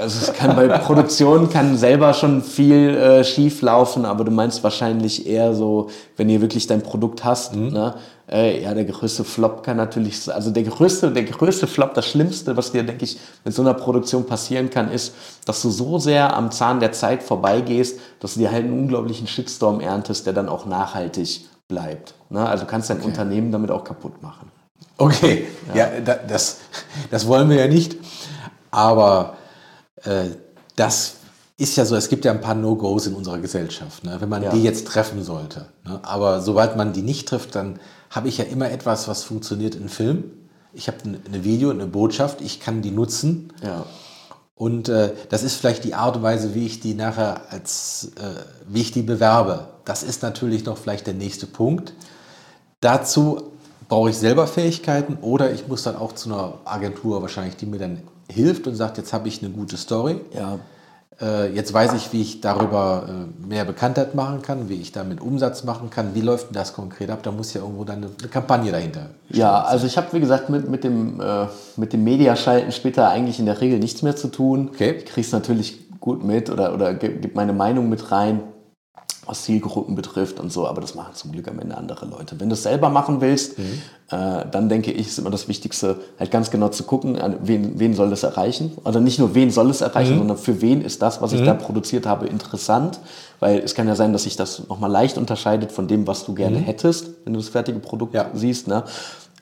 [0.01, 4.63] also es kann bei Produktion kann selber schon viel äh, schief laufen, aber du meinst
[4.63, 7.71] wahrscheinlich eher so, wenn ihr wirklich dein Produkt hast, mhm.
[7.71, 7.95] ne?
[8.29, 12.57] Äh, ja, der größte Flop kann natürlich, also der größte, der größte Flop, das Schlimmste,
[12.57, 15.15] was dir, denke ich, mit so einer Produktion passieren kann, ist,
[15.45, 19.29] dass du so sehr am Zahn der Zeit vorbeigehst, dass du dir halt einen unglaublichen
[19.29, 22.15] Shitstorm erntest, der dann auch nachhaltig bleibt.
[22.31, 22.45] Ne?
[22.47, 23.07] Also kannst dein okay.
[23.07, 24.51] Unternehmen damit auch kaputt machen.
[24.99, 26.59] Okay, ja, ja das,
[27.11, 27.97] das wollen wir ja nicht.
[28.73, 29.37] Aber
[30.03, 30.31] äh,
[30.75, 31.17] das
[31.59, 34.17] ist ja so, es gibt ja ein paar No-Gos in unserer Gesellschaft, ne?
[34.19, 34.51] wenn man ja.
[34.51, 35.67] die jetzt treffen sollte.
[35.85, 36.01] Ne?
[36.03, 37.79] Aber sobald man die nicht trifft, dann
[38.11, 40.25] habe ich ja immer etwas, was funktioniert in Film.
[40.73, 43.53] Ich habe eine Video, eine Botschaft, ich kann die nutzen.
[43.63, 43.87] Ja.
[44.55, 48.41] Und äh, das ist vielleicht die Art und Weise, wie ich die nachher als, äh,
[48.67, 49.69] wie ich die bewerbe.
[49.85, 51.93] Das ist natürlich noch vielleicht der nächste Punkt.
[52.81, 53.53] Dazu
[53.89, 57.79] brauche ich selber Fähigkeiten oder ich muss dann auch zu einer Agentur wahrscheinlich, die mir
[57.79, 60.21] dann hilft und sagt, jetzt habe ich eine gute Story.
[60.35, 60.59] Ja.
[61.21, 65.21] Äh, jetzt weiß ich, wie ich darüber äh, mehr Bekanntheit machen kann, wie ich damit
[65.21, 66.15] Umsatz machen kann.
[66.15, 67.21] Wie läuft denn das konkret ab?
[67.23, 69.11] Da muss ja irgendwo dann eine, eine Kampagne dahinter.
[69.31, 71.47] Ja, also ich habe, wie gesagt, mit, mit dem, äh,
[71.77, 74.71] mit dem Mediaschalten später eigentlich in der Regel nichts mehr zu tun.
[74.75, 74.97] Okay.
[74.99, 78.43] Ich kriege es natürlich gut mit oder, oder gebe meine Meinung mit rein
[79.27, 82.39] was Zielgruppen betrifft und so, aber das machen zum Glück am Ende andere Leute.
[82.39, 83.83] Wenn du es selber machen willst, mhm.
[84.11, 87.95] äh, dann denke ich, ist immer das Wichtigste, halt ganz genau zu gucken, wen, wen
[87.95, 88.73] soll das erreichen.
[88.85, 90.19] Also nicht nur, wen soll es erreichen, mhm.
[90.19, 91.47] sondern für wen ist das, was ich mhm.
[91.47, 93.01] da produziert habe, interessant.
[93.41, 96.35] Weil es kann ja sein, dass sich das nochmal leicht unterscheidet von dem, was du
[96.35, 96.63] gerne mhm.
[96.63, 98.31] hättest, wenn du das fertige Produkt ja.
[98.33, 98.69] siehst.
[98.69, 98.85] Ne?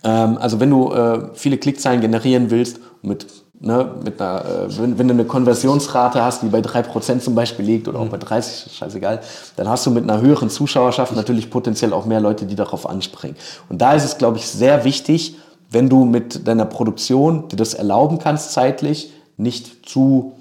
[0.02, 3.26] Ähm, also wenn du äh, viele Klickzahlen generieren willst, mit
[3.66, 7.64] Ne, mit einer, äh, wenn, wenn, du eine Konversionsrate hast, die bei 3% zum Beispiel
[7.64, 8.10] liegt oder auch mhm.
[8.10, 9.20] bei 30, scheißegal,
[9.56, 13.38] dann hast du mit einer höheren Zuschauerschaft natürlich potenziell auch mehr Leute, die darauf anspringen.
[13.70, 15.36] Und da ist es, glaube ich, sehr wichtig,
[15.70, 20.34] wenn du mit deiner Produktion, die das erlauben kannst zeitlich, nicht zu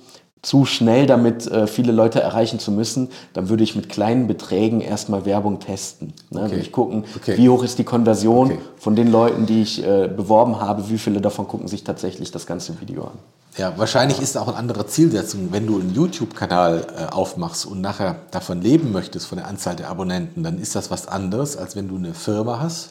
[0.43, 4.81] zu schnell damit äh, viele Leute erreichen zu müssen, dann würde ich mit kleinen Beträgen
[4.81, 6.13] erstmal Werbung testen.
[6.29, 6.41] Ne?
[6.41, 6.51] Okay.
[6.51, 7.37] Würde ich gucken, okay.
[7.37, 8.59] wie hoch ist die Konversion okay.
[8.77, 12.45] von den Leuten, die ich äh, beworben habe, wie viele davon gucken sich tatsächlich das
[12.45, 13.17] ganze Video an.
[13.57, 18.17] Ja, wahrscheinlich ist auch eine andere Zielsetzung, wenn du einen YouTube-Kanal äh, aufmachst und nachher
[18.31, 21.87] davon leben möchtest, von der Anzahl der Abonnenten, dann ist das was anderes, als wenn
[21.87, 22.89] du eine Firma hast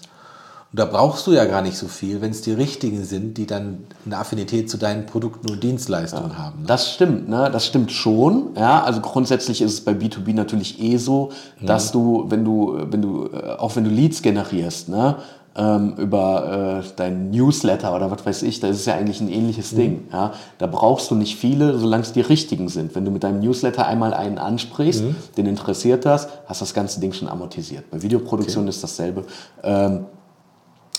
[0.73, 3.47] und da brauchst du ja gar nicht so viel, wenn es die richtigen sind, die
[3.47, 6.61] dann eine Affinität zu deinen Produkten und Dienstleistungen ja, haben.
[6.63, 6.67] Ne?
[6.67, 7.51] Das stimmt, ne?
[7.53, 8.55] das stimmt schon.
[8.57, 11.67] Ja, also grundsätzlich ist es bei B2B natürlich eh so, mhm.
[11.67, 15.17] dass du, wenn du, wenn du, äh, auch wenn du Leads generierst, ne?
[15.55, 19.73] Ähm, über äh, dein Newsletter oder was weiß ich, das ist ja eigentlich ein ähnliches
[19.73, 19.77] mhm.
[19.77, 20.09] Ding.
[20.11, 20.33] Ja?
[20.57, 22.95] Da brauchst du nicht viele, solange es die richtigen sind.
[22.95, 25.17] Wenn du mit deinem Newsletter einmal einen ansprichst, mhm.
[25.37, 27.91] den interessiert das, hast das ganze Ding schon amortisiert.
[27.91, 28.71] Bei Videoproduktion okay.
[28.71, 29.25] ist dasselbe.
[29.63, 30.07] Ähm,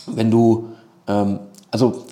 [0.07, 0.69] wenn du,
[1.07, 1.39] ähm,
[1.71, 2.05] also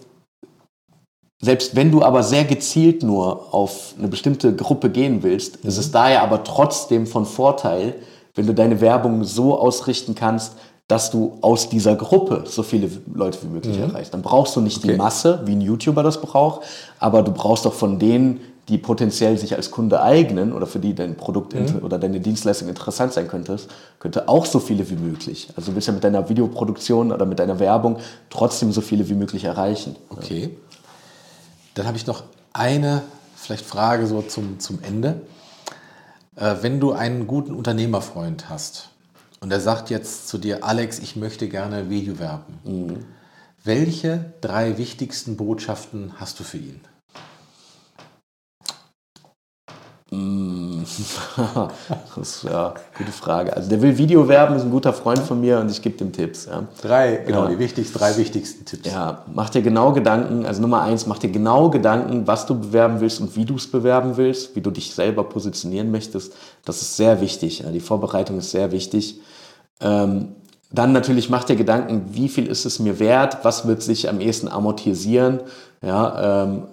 [1.41, 5.69] selbst wenn du aber sehr gezielt nur auf eine bestimmte Gruppe gehen willst, mhm.
[5.69, 7.95] ist es daher aber trotzdem von Vorteil,
[8.35, 10.53] wenn du deine Werbung so ausrichten kannst,
[10.87, 13.83] dass du aus dieser Gruppe so viele Leute wie möglich mhm.
[13.83, 14.13] erreichst.
[14.13, 14.89] Dann brauchst du nicht okay.
[14.89, 16.61] die Masse, wie ein YouTuber das braucht,
[16.99, 20.93] aber du brauchst doch von denen, die potenziell sich als Kunde eignen oder für die
[20.93, 21.79] dein Produkt mhm.
[21.83, 23.57] oder deine Dienstleistung interessant sein könnte,
[23.99, 25.49] könnte auch so viele wie möglich.
[25.55, 27.97] Also du willst ja mit deiner Videoproduktion oder mit deiner Werbung
[28.29, 29.95] trotzdem so viele wie möglich erreichen.
[30.09, 30.55] Okay.
[31.73, 33.01] Dann habe ich noch eine
[33.35, 35.21] vielleicht Frage so zum, zum Ende.
[36.35, 38.89] Äh, wenn du einen guten Unternehmerfreund hast
[39.39, 42.59] und er sagt jetzt zu dir, Alex, ich möchte gerne Video werben.
[42.63, 43.05] Mhm.
[43.63, 46.81] Welche drei wichtigsten Botschaften hast du für ihn?
[52.15, 53.55] das ist ja gute Frage.
[53.55, 56.11] Also der will Video werben, ist ein guter Freund von mir und ich gebe dem
[56.11, 56.47] Tipps.
[56.47, 56.67] Ja.
[56.81, 57.51] Drei, genau, ja.
[57.51, 58.91] die wichtigsten, drei wichtigsten Tipps.
[58.91, 62.99] Ja, mach dir genau Gedanken, also Nummer eins, mach dir genau Gedanken, was du bewerben
[62.99, 66.33] willst und wie du es bewerben willst, wie du dich selber positionieren möchtest.
[66.65, 67.59] Das ist sehr wichtig.
[67.59, 67.71] Ja.
[67.71, 69.21] Die Vorbereitung ist sehr wichtig.
[69.79, 70.35] Ähm,
[70.73, 74.19] dann natürlich mach dir Gedanken, wie viel ist es mir wert, was wird sich am
[74.19, 75.39] ehesten amortisieren.
[75.81, 76.63] Ja, ähm,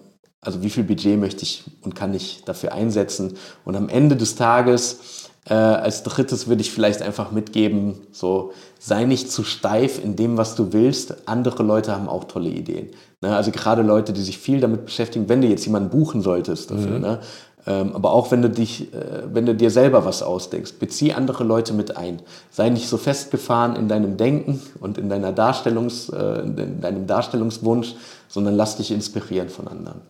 [0.41, 3.37] also wie viel Budget möchte ich und kann ich dafür einsetzen.
[3.65, 9.05] Und am Ende des Tages äh, als drittes würde ich vielleicht einfach mitgeben, so sei
[9.05, 11.27] nicht zu steif in dem, was du willst.
[11.27, 12.91] Andere Leute haben auch tolle Ideen.
[13.23, 13.35] Ne?
[13.35, 16.97] Also gerade Leute, die sich viel damit beschäftigen, wenn du jetzt jemanden buchen solltest dafür.
[16.97, 17.01] Mhm.
[17.01, 17.21] Ne?
[17.67, 21.45] Ähm, aber auch wenn du dich, äh, wenn du dir selber was ausdenkst, bezieh andere
[21.45, 22.21] Leute mit ein.
[22.51, 27.95] Sei nicht so festgefahren in deinem Denken und in deiner Darstellungs, äh, in deinem Darstellungswunsch,
[28.29, 30.01] sondern lass dich inspirieren von anderen.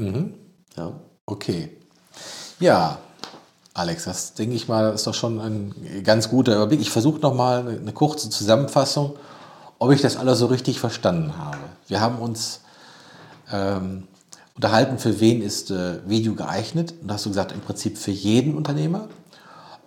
[0.00, 0.34] Mhm.
[0.76, 0.92] Ja.
[1.26, 1.76] Okay.
[2.58, 2.98] Ja,
[3.72, 6.80] Alex, das denke ich mal, ist doch schon ein ganz guter Überblick.
[6.80, 9.16] Ich versuche nochmal eine kurze Zusammenfassung,
[9.78, 11.58] ob ich das alles so richtig verstanden habe.
[11.86, 12.60] Wir haben uns
[13.52, 14.08] ähm,
[14.56, 16.94] unterhalten, für wen ist äh, Video geeignet.
[17.00, 19.08] Und da hast du gesagt, im Prinzip für jeden Unternehmer.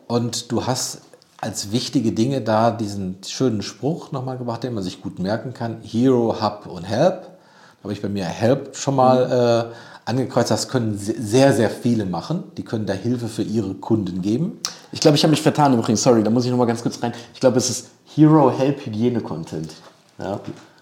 [0.07, 1.01] Und du hast
[1.41, 5.81] als wichtige Dinge da diesen schönen Spruch nochmal gebracht, den man sich gut merken kann.
[5.81, 7.23] Hero, Hub und Help.
[7.23, 9.75] Da habe ich bei mir Help schon mal äh,
[10.05, 10.51] angekreuzt.
[10.51, 12.43] Das können sehr, sehr viele machen.
[12.57, 14.59] Die können da Hilfe für ihre Kunden geben.
[14.91, 16.03] Ich glaube, ich habe mich vertan übrigens.
[16.03, 17.13] Sorry, da muss ich nochmal ganz kurz rein.
[17.33, 19.73] Ich glaube, es ist Hero, Help, Hygiene Content.
[20.19, 20.39] Ja.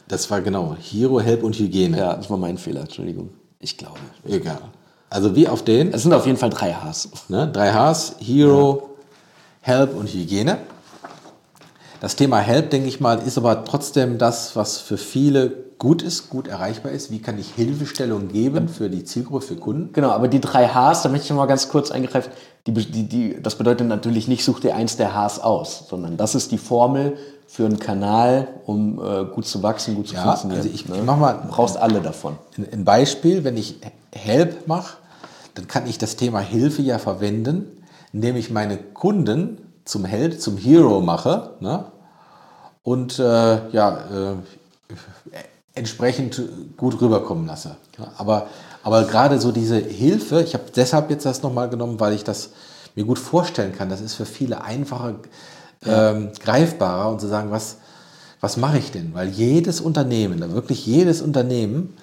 [0.08, 1.98] Das war genau Hero, Help und Hygiene.
[1.98, 2.82] Ja, das war mein Fehler.
[2.82, 3.30] Entschuldigung.
[3.60, 4.00] Ich glaube.
[4.28, 4.60] Egal.
[5.10, 5.94] Also wie auf den?
[5.94, 7.10] Es sind auf jeden Fall drei Hs.
[7.30, 7.50] Ne?
[7.52, 9.78] Drei Hs, Hero, ja.
[9.78, 10.58] Help und Hygiene.
[12.02, 16.32] Das Thema Help, denke ich mal, ist aber trotzdem das, was für viele gut ist,
[16.32, 17.12] gut erreichbar ist.
[17.12, 19.94] Wie kann ich Hilfestellung geben für die Zielgruppe, für Kunden?
[19.94, 22.32] Genau, aber die drei Hs, da möchte ich mal ganz kurz eingreifen,
[22.66, 26.34] die, die, die, das bedeutet natürlich nicht, such dir eins der Hs aus, sondern das
[26.34, 30.62] ist die Formel für einen Kanal, um äh, gut zu wachsen, gut zu ja, funktionieren.
[30.62, 31.04] Also ich, ne?
[31.06, 32.36] mach mal, du brauchst alle davon.
[32.58, 33.80] Ein Beispiel, wenn ich
[34.12, 34.98] Help mache,
[35.54, 37.66] dann kann ich das Thema Hilfe ja verwenden,
[38.12, 41.86] indem ich meine Kunden zum Held, zum Hero mache ne?
[42.84, 44.36] und äh, ja, äh,
[45.74, 46.42] entsprechend
[46.78, 47.78] gut rüberkommen lasse.
[48.18, 48.48] Aber,
[48.84, 52.50] aber gerade so diese Hilfe, ich habe deshalb jetzt das nochmal genommen, weil ich das
[52.96, 55.16] mir gut vorstellen kann, das ist für viele einfacher,
[55.86, 57.78] ähm, greifbarer und zu sagen, was,
[58.42, 59.14] was mache ich denn?
[59.14, 61.96] Weil jedes Unternehmen, wirklich jedes Unternehmen,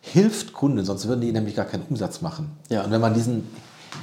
[0.00, 2.52] hilft Kunden, sonst würden die nämlich gar keinen Umsatz machen.
[2.68, 2.84] Ja.
[2.84, 3.48] Und wenn man diesen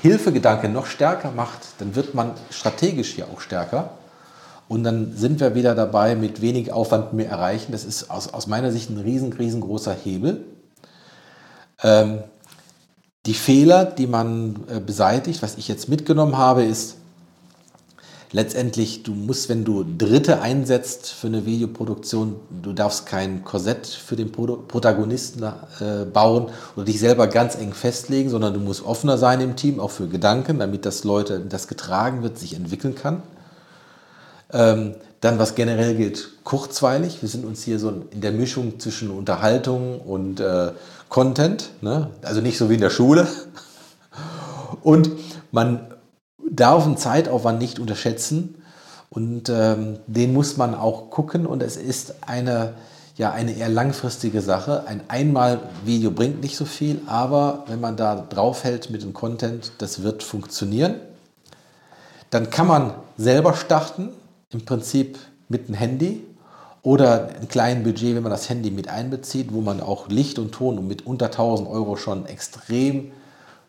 [0.01, 3.91] Hilfegedanke noch stärker macht, dann wird man strategisch ja auch stärker.
[4.67, 7.73] Und dann sind wir wieder dabei, mit wenig Aufwand mehr erreichen.
[7.73, 10.45] Das ist aus, aus meiner Sicht ein riesen, riesengroßer Hebel.
[11.83, 12.19] Ähm,
[13.25, 16.95] die Fehler, die man äh, beseitigt, was ich jetzt mitgenommen habe, ist,
[18.31, 24.15] letztendlich, du musst, wenn du Dritte einsetzt für eine Videoproduktion, du darfst kein Korsett für
[24.15, 29.41] den Protagonisten äh, bauen oder dich selber ganz eng festlegen, sondern du musst offener sein
[29.41, 33.23] im Team, auch für Gedanken, damit das Leute, das getragen wird, sich entwickeln kann.
[34.53, 37.21] Ähm, dann, was generell gilt, kurzweilig.
[37.21, 40.71] Wir sind uns hier so in der Mischung zwischen Unterhaltung und äh,
[41.09, 42.09] Content, ne?
[42.23, 43.27] also nicht so wie in der Schule.
[44.81, 45.11] Und
[45.51, 45.90] man
[46.51, 48.55] darf einen Zeitaufwand nicht unterschätzen.
[49.09, 51.45] Und ähm, den muss man auch gucken.
[51.45, 52.75] Und es ist eine,
[53.17, 54.85] ja, eine eher langfristige Sache.
[54.87, 60.03] Ein Einmal-Video bringt nicht so viel, aber wenn man da draufhält mit dem Content, das
[60.03, 60.95] wird funktionieren.
[62.29, 64.09] Dann kann man selber starten,
[64.51, 65.17] im Prinzip
[65.49, 66.23] mit dem Handy.
[66.83, 70.51] Oder ein kleines Budget, wenn man das Handy mit einbezieht, wo man auch Licht und
[70.51, 73.11] Ton mit unter 1000 Euro schon extrem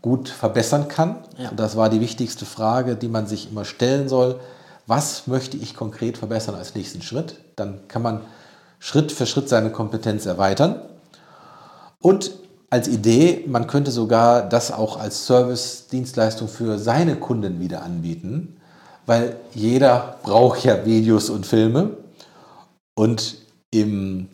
[0.02, 1.16] gut verbessern kann.
[1.38, 1.50] Ja.
[1.56, 4.40] Das war die wichtigste Frage, die man sich immer stellen soll.
[4.86, 7.36] Was möchte ich konkret verbessern als nächsten Schritt?
[7.56, 8.20] Dann kann man
[8.80, 10.82] Schritt für Schritt seine Kompetenz erweitern.
[12.00, 12.32] Und
[12.68, 18.56] als Idee, man könnte sogar das auch als Service-Dienstleistung für seine Kunden wieder anbieten,
[19.06, 21.90] weil jeder braucht ja Videos und Filme.
[22.94, 23.36] Und
[23.70, 24.28] im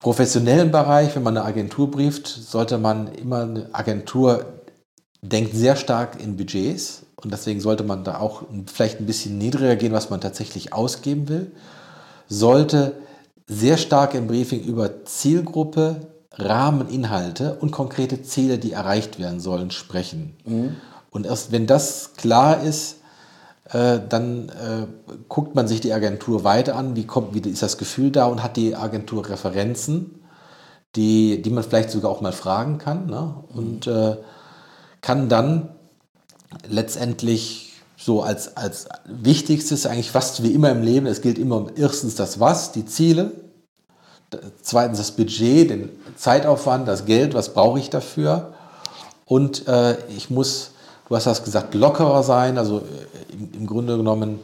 [0.00, 4.46] professionellen Bereich, wenn man eine Agentur brieft, sollte man immer eine Agentur
[5.22, 9.76] denkt sehr stark in Budgets und deswegen sollte man da auch vielleicht ein bisschen niedriger
[9.76, 11.52] gehen, was man tatsächlich ausgeben will.
[12.28, 12.94] Sollte
[13.46, 20.36] sehr stark im Briefing über Zielgruppe, Rahmeninhalte und konkrete Ziele, die erreicht werden sollen, sprechen.
[20.46, 20.76] Mhm.
[21.10, 22.96] Und erst wenn das klar ist,
[23.72, 24.86] äh, dann äh,
[25.28, 28.42] guckt man sich die Agentur weiter an, wie, kommt, wie ist das Gefühl da und
[28.42, 30.22] hat die Agentur Referenzen,
[30.96, 33.06] die, die man vielleicht sogar auch mal fragen kann.
[33.06, 33.34] Ne?
[33.52, 34.16] Und äh,
[35.00, 35.68] kann dann
[36.68, 42.14] letztendlich so als, als wichtigstes eigentlich fast wie immer im Leben, es gilt immer erstens
[42.14, 43.32] das Was, die Ziele,
[44.62, 48.54] zweitens das Budget, den Zeitaufwand, das Geld, was brauche ich dafür
[49.26, 50.72] und äh, ich muss,
[51.08, 54.40] du hast das gesagt, lockerer sein, also äh, im, im Grunde genommen,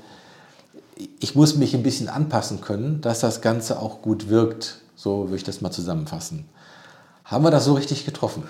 [1.20, 5.36] ich muss mich ein bisschen anpassen können, dass das Ganze auch gut wirkt, so würde
[5.36, 6.48] ich das mal zusammenfassen.
[7.24, 8.44] Haben wir das so richtig getroffen?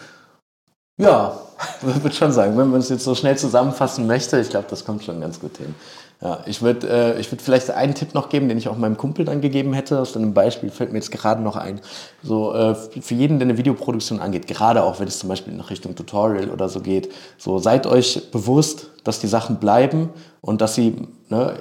[0.99, 1.39] Ja,
[1.83, 5.05] würde schon sagen, wenn man es jetzt so schnell zusammenfassen möchte, ich glaube, das kommt
[5.05, 5.75] schon ganz gut hin.
[6.23, 9.27] Ja, ich würde äh, würd vielleicht einen Tipp noch geben, den ich auch meinem Kumpel
[9.27, 10.01] dann gegeben hätte.
[10.01, 11.83] Aus einem Beispiel fällt mir jetzt gerade noch ein.
[12.23, 15.61] So äh, für jeden, der eine Videoproduktion angeht, gerade auch wenn es zum Beispiel in
[15.61, 20.09] Richtung Tutorial oder so geht, so seid euch bewusst, dass die Sachen bleiben
[20.41, 20.97] und dass sie,
[21.29, 21.55] ne,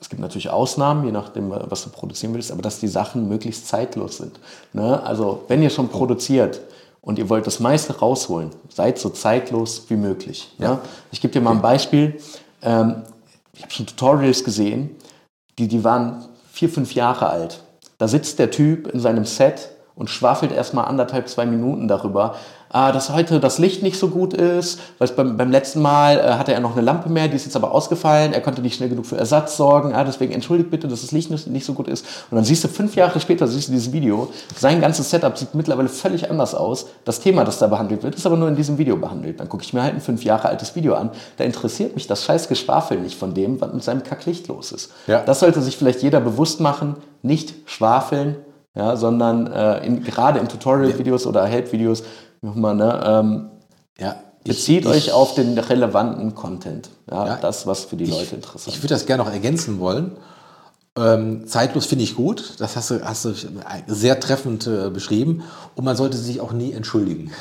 [0.00, 3.68] es gibt natürlich Ausnahmen, je nachdem, was du produzieren willst, aber dass die Sachen möglichst
[3.68, 4.40] zeitlos sind.
[4.72, 5.00] Ne?
[5.04, 6.60] Also wenn ihr schon produziert,
[7.06, 10.52] und ihr wollt das meiste rausholen, seid so zeitlos wie möglich.
[10.58, 10.72] Ja.
[10.72, 10.80] ja?
[11.12, 12.20] Ich gebe dir mal ein Beispiel.
[12.62, 13.04] Ähm,
[13.52, 14.96] ich habe schon Tutorials gesehen,
[15.56, 17.62] die, die waren vier, fünf Jahre alt.
[17.98, 22.34] Da sitzt der Typ in seinem Set und schwafelt erstmal anderthalb, zwei Minuten darüber,
[22.72, 26.22] äh, dass heute das Licht nicht so gut ist, weil beim, beim letzten Mal äh,
[26.34, 28.88] hatte er noch eine Lampe mehr, die ist jetzt aber ausgefallen, er konnte nicht schnell
[28.88, 31.88] genug für Ersatz sorgen, ah, deswegen entschuldigt bitte, dass das Licht nicht, nicht so gut
[31.88, 32.04] ist.
[32.30, 35.54] Und dann siehst du fünf Jahre später, siehst du dieses Video, sein ganzes Setup sieht
[35.54, 36.86] mittlerweile völlig anders aus.
[37.04, 39.40] Das Thema, das da behandelt wird, ist aber nur in diesem Video behandelt.
[39.40, 42.24] Dann gucke ich mir halt ein fünf Jahre altes Video an, da interessiert mich das
[42.24, 44.92] scheiß Geschwafel nicht von dem, was mit seinem Kacklicht los ist.
[45.06, 45.22] Ja.
[45.22, 48.36] Das sollte sich vielleicht jeder bewusst machen, nicht schwafeln,
[48.76, 52.02] ja, sondern äh, in, gerade in Tutorial-Videos oder Help-Videos
[52.42, 53.50] nochmal, ne, ähm,
[53.98, 56.90] ja, bezieht ich, euch ich, auf den relevanten Content.
[57.10, 58.74] Ja, ja das, was für die ich, Leute interessant ist.
[58.74, 60.12] Ich würde das gerne noch ergänzen wollen.
[60.98, 63.34] Ähm, zeitlos finde ich gut, das hast du, hast du
[63.86, 65.42] sehr treffend äh, beschrieben.
[65.74, 67.32] Und man sollte sich auch nie entschuldigen.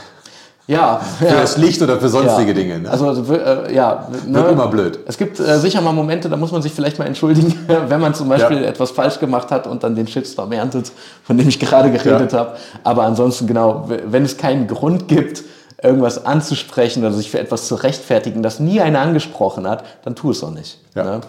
[0.67, 1.41] Ja, für ja.
[1.41, 2.53] das Licht oder für sonstige ja.
[2.53, 2.79] Dinge.
[2.79, 2.89] Ne?
[2.89, 4.33] Also, äh, ja, ne?
[4.33, 4.99] wird immer blöd.
[5.05, 7.53] Es gibt äh, sicher mal Momente, da muss man sich vielleicht mal entschuldigen,
[7.87, 8.67] wenn man zum Beispiel ja.
[8.67, 10.91] etwas falsch gemacht hat und dann den Shitstorm erntet,
[11.23, 12.55] von dem ich gerade geredet habe.
[12.83, 15.43] Aber ansonsten genau, wenn es keinen Grund gibt,
[15.83, 20.31] irgendwas anzusprechen oder sich für etwas zu rechtfertigen, das nie einer angesprochen hat, dann tu
[20.31, 20.79] es auch nicht.
[20.95, 21.21] Ne?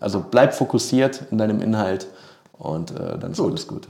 [0.00, 2.08] Also bleib fokussiert in deinem Inhalt
[2.58, 3.50] und äh, dann ist gut.
[3.50, 3.88] alles gut.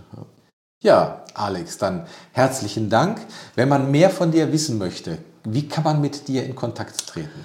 [0.82, 3.20] Ja, Alex, dann herzlichen Dank.
[3.54, 7.44] Wenn man mehr von dir wissen möchte, wie kann man mit dir in Kontakt treten?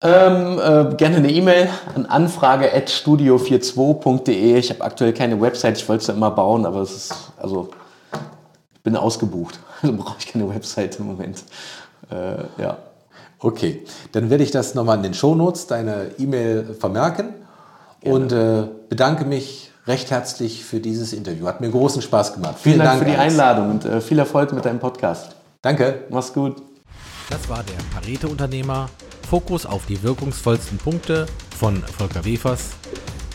[0.00, 4.56] Ähm, äh, gerne eine E-Mail an anfrage.studio42.de.
[4.56, 7.68] Ich habe aktuell keine Website, ich wollte es ja immer bauen, aber es ist, also,
[8.72, 9.58] ich bin ausgebucht.
[9.82, 11.42] Also brauche ich keine Website im Moment.
[12.10, 12.76] Äh, ja.
[13.38, 13.82] Okay,
[14.12, 17.32] dann werde ich das nochmal in den Shownotes, deine E-Mail vermerken
[18.00, 18.14] gerne.
[18.14, 21.46] und äh, bedanke mich recht herzlich für dieses Interview.
[21.46, 22.54] Hat mir großen Spaß gemacht.
[22.58, 23.32] Vielen, Vielen Dank, Dank, für die Alex.
[23.34, 25.36] Einladung und äh, viel Erfolg mit deinem Podcast.
[25.60, 26.04] Danke.
[26.08, 26.62] Mach's gut.
[27.28, 28.88] Das war der Pareto-Unternehmer.
[29.28, 31.26] Fokus auf die wirkungsvollsten Punkte
[31.56, 32.70] von Volker Wefers.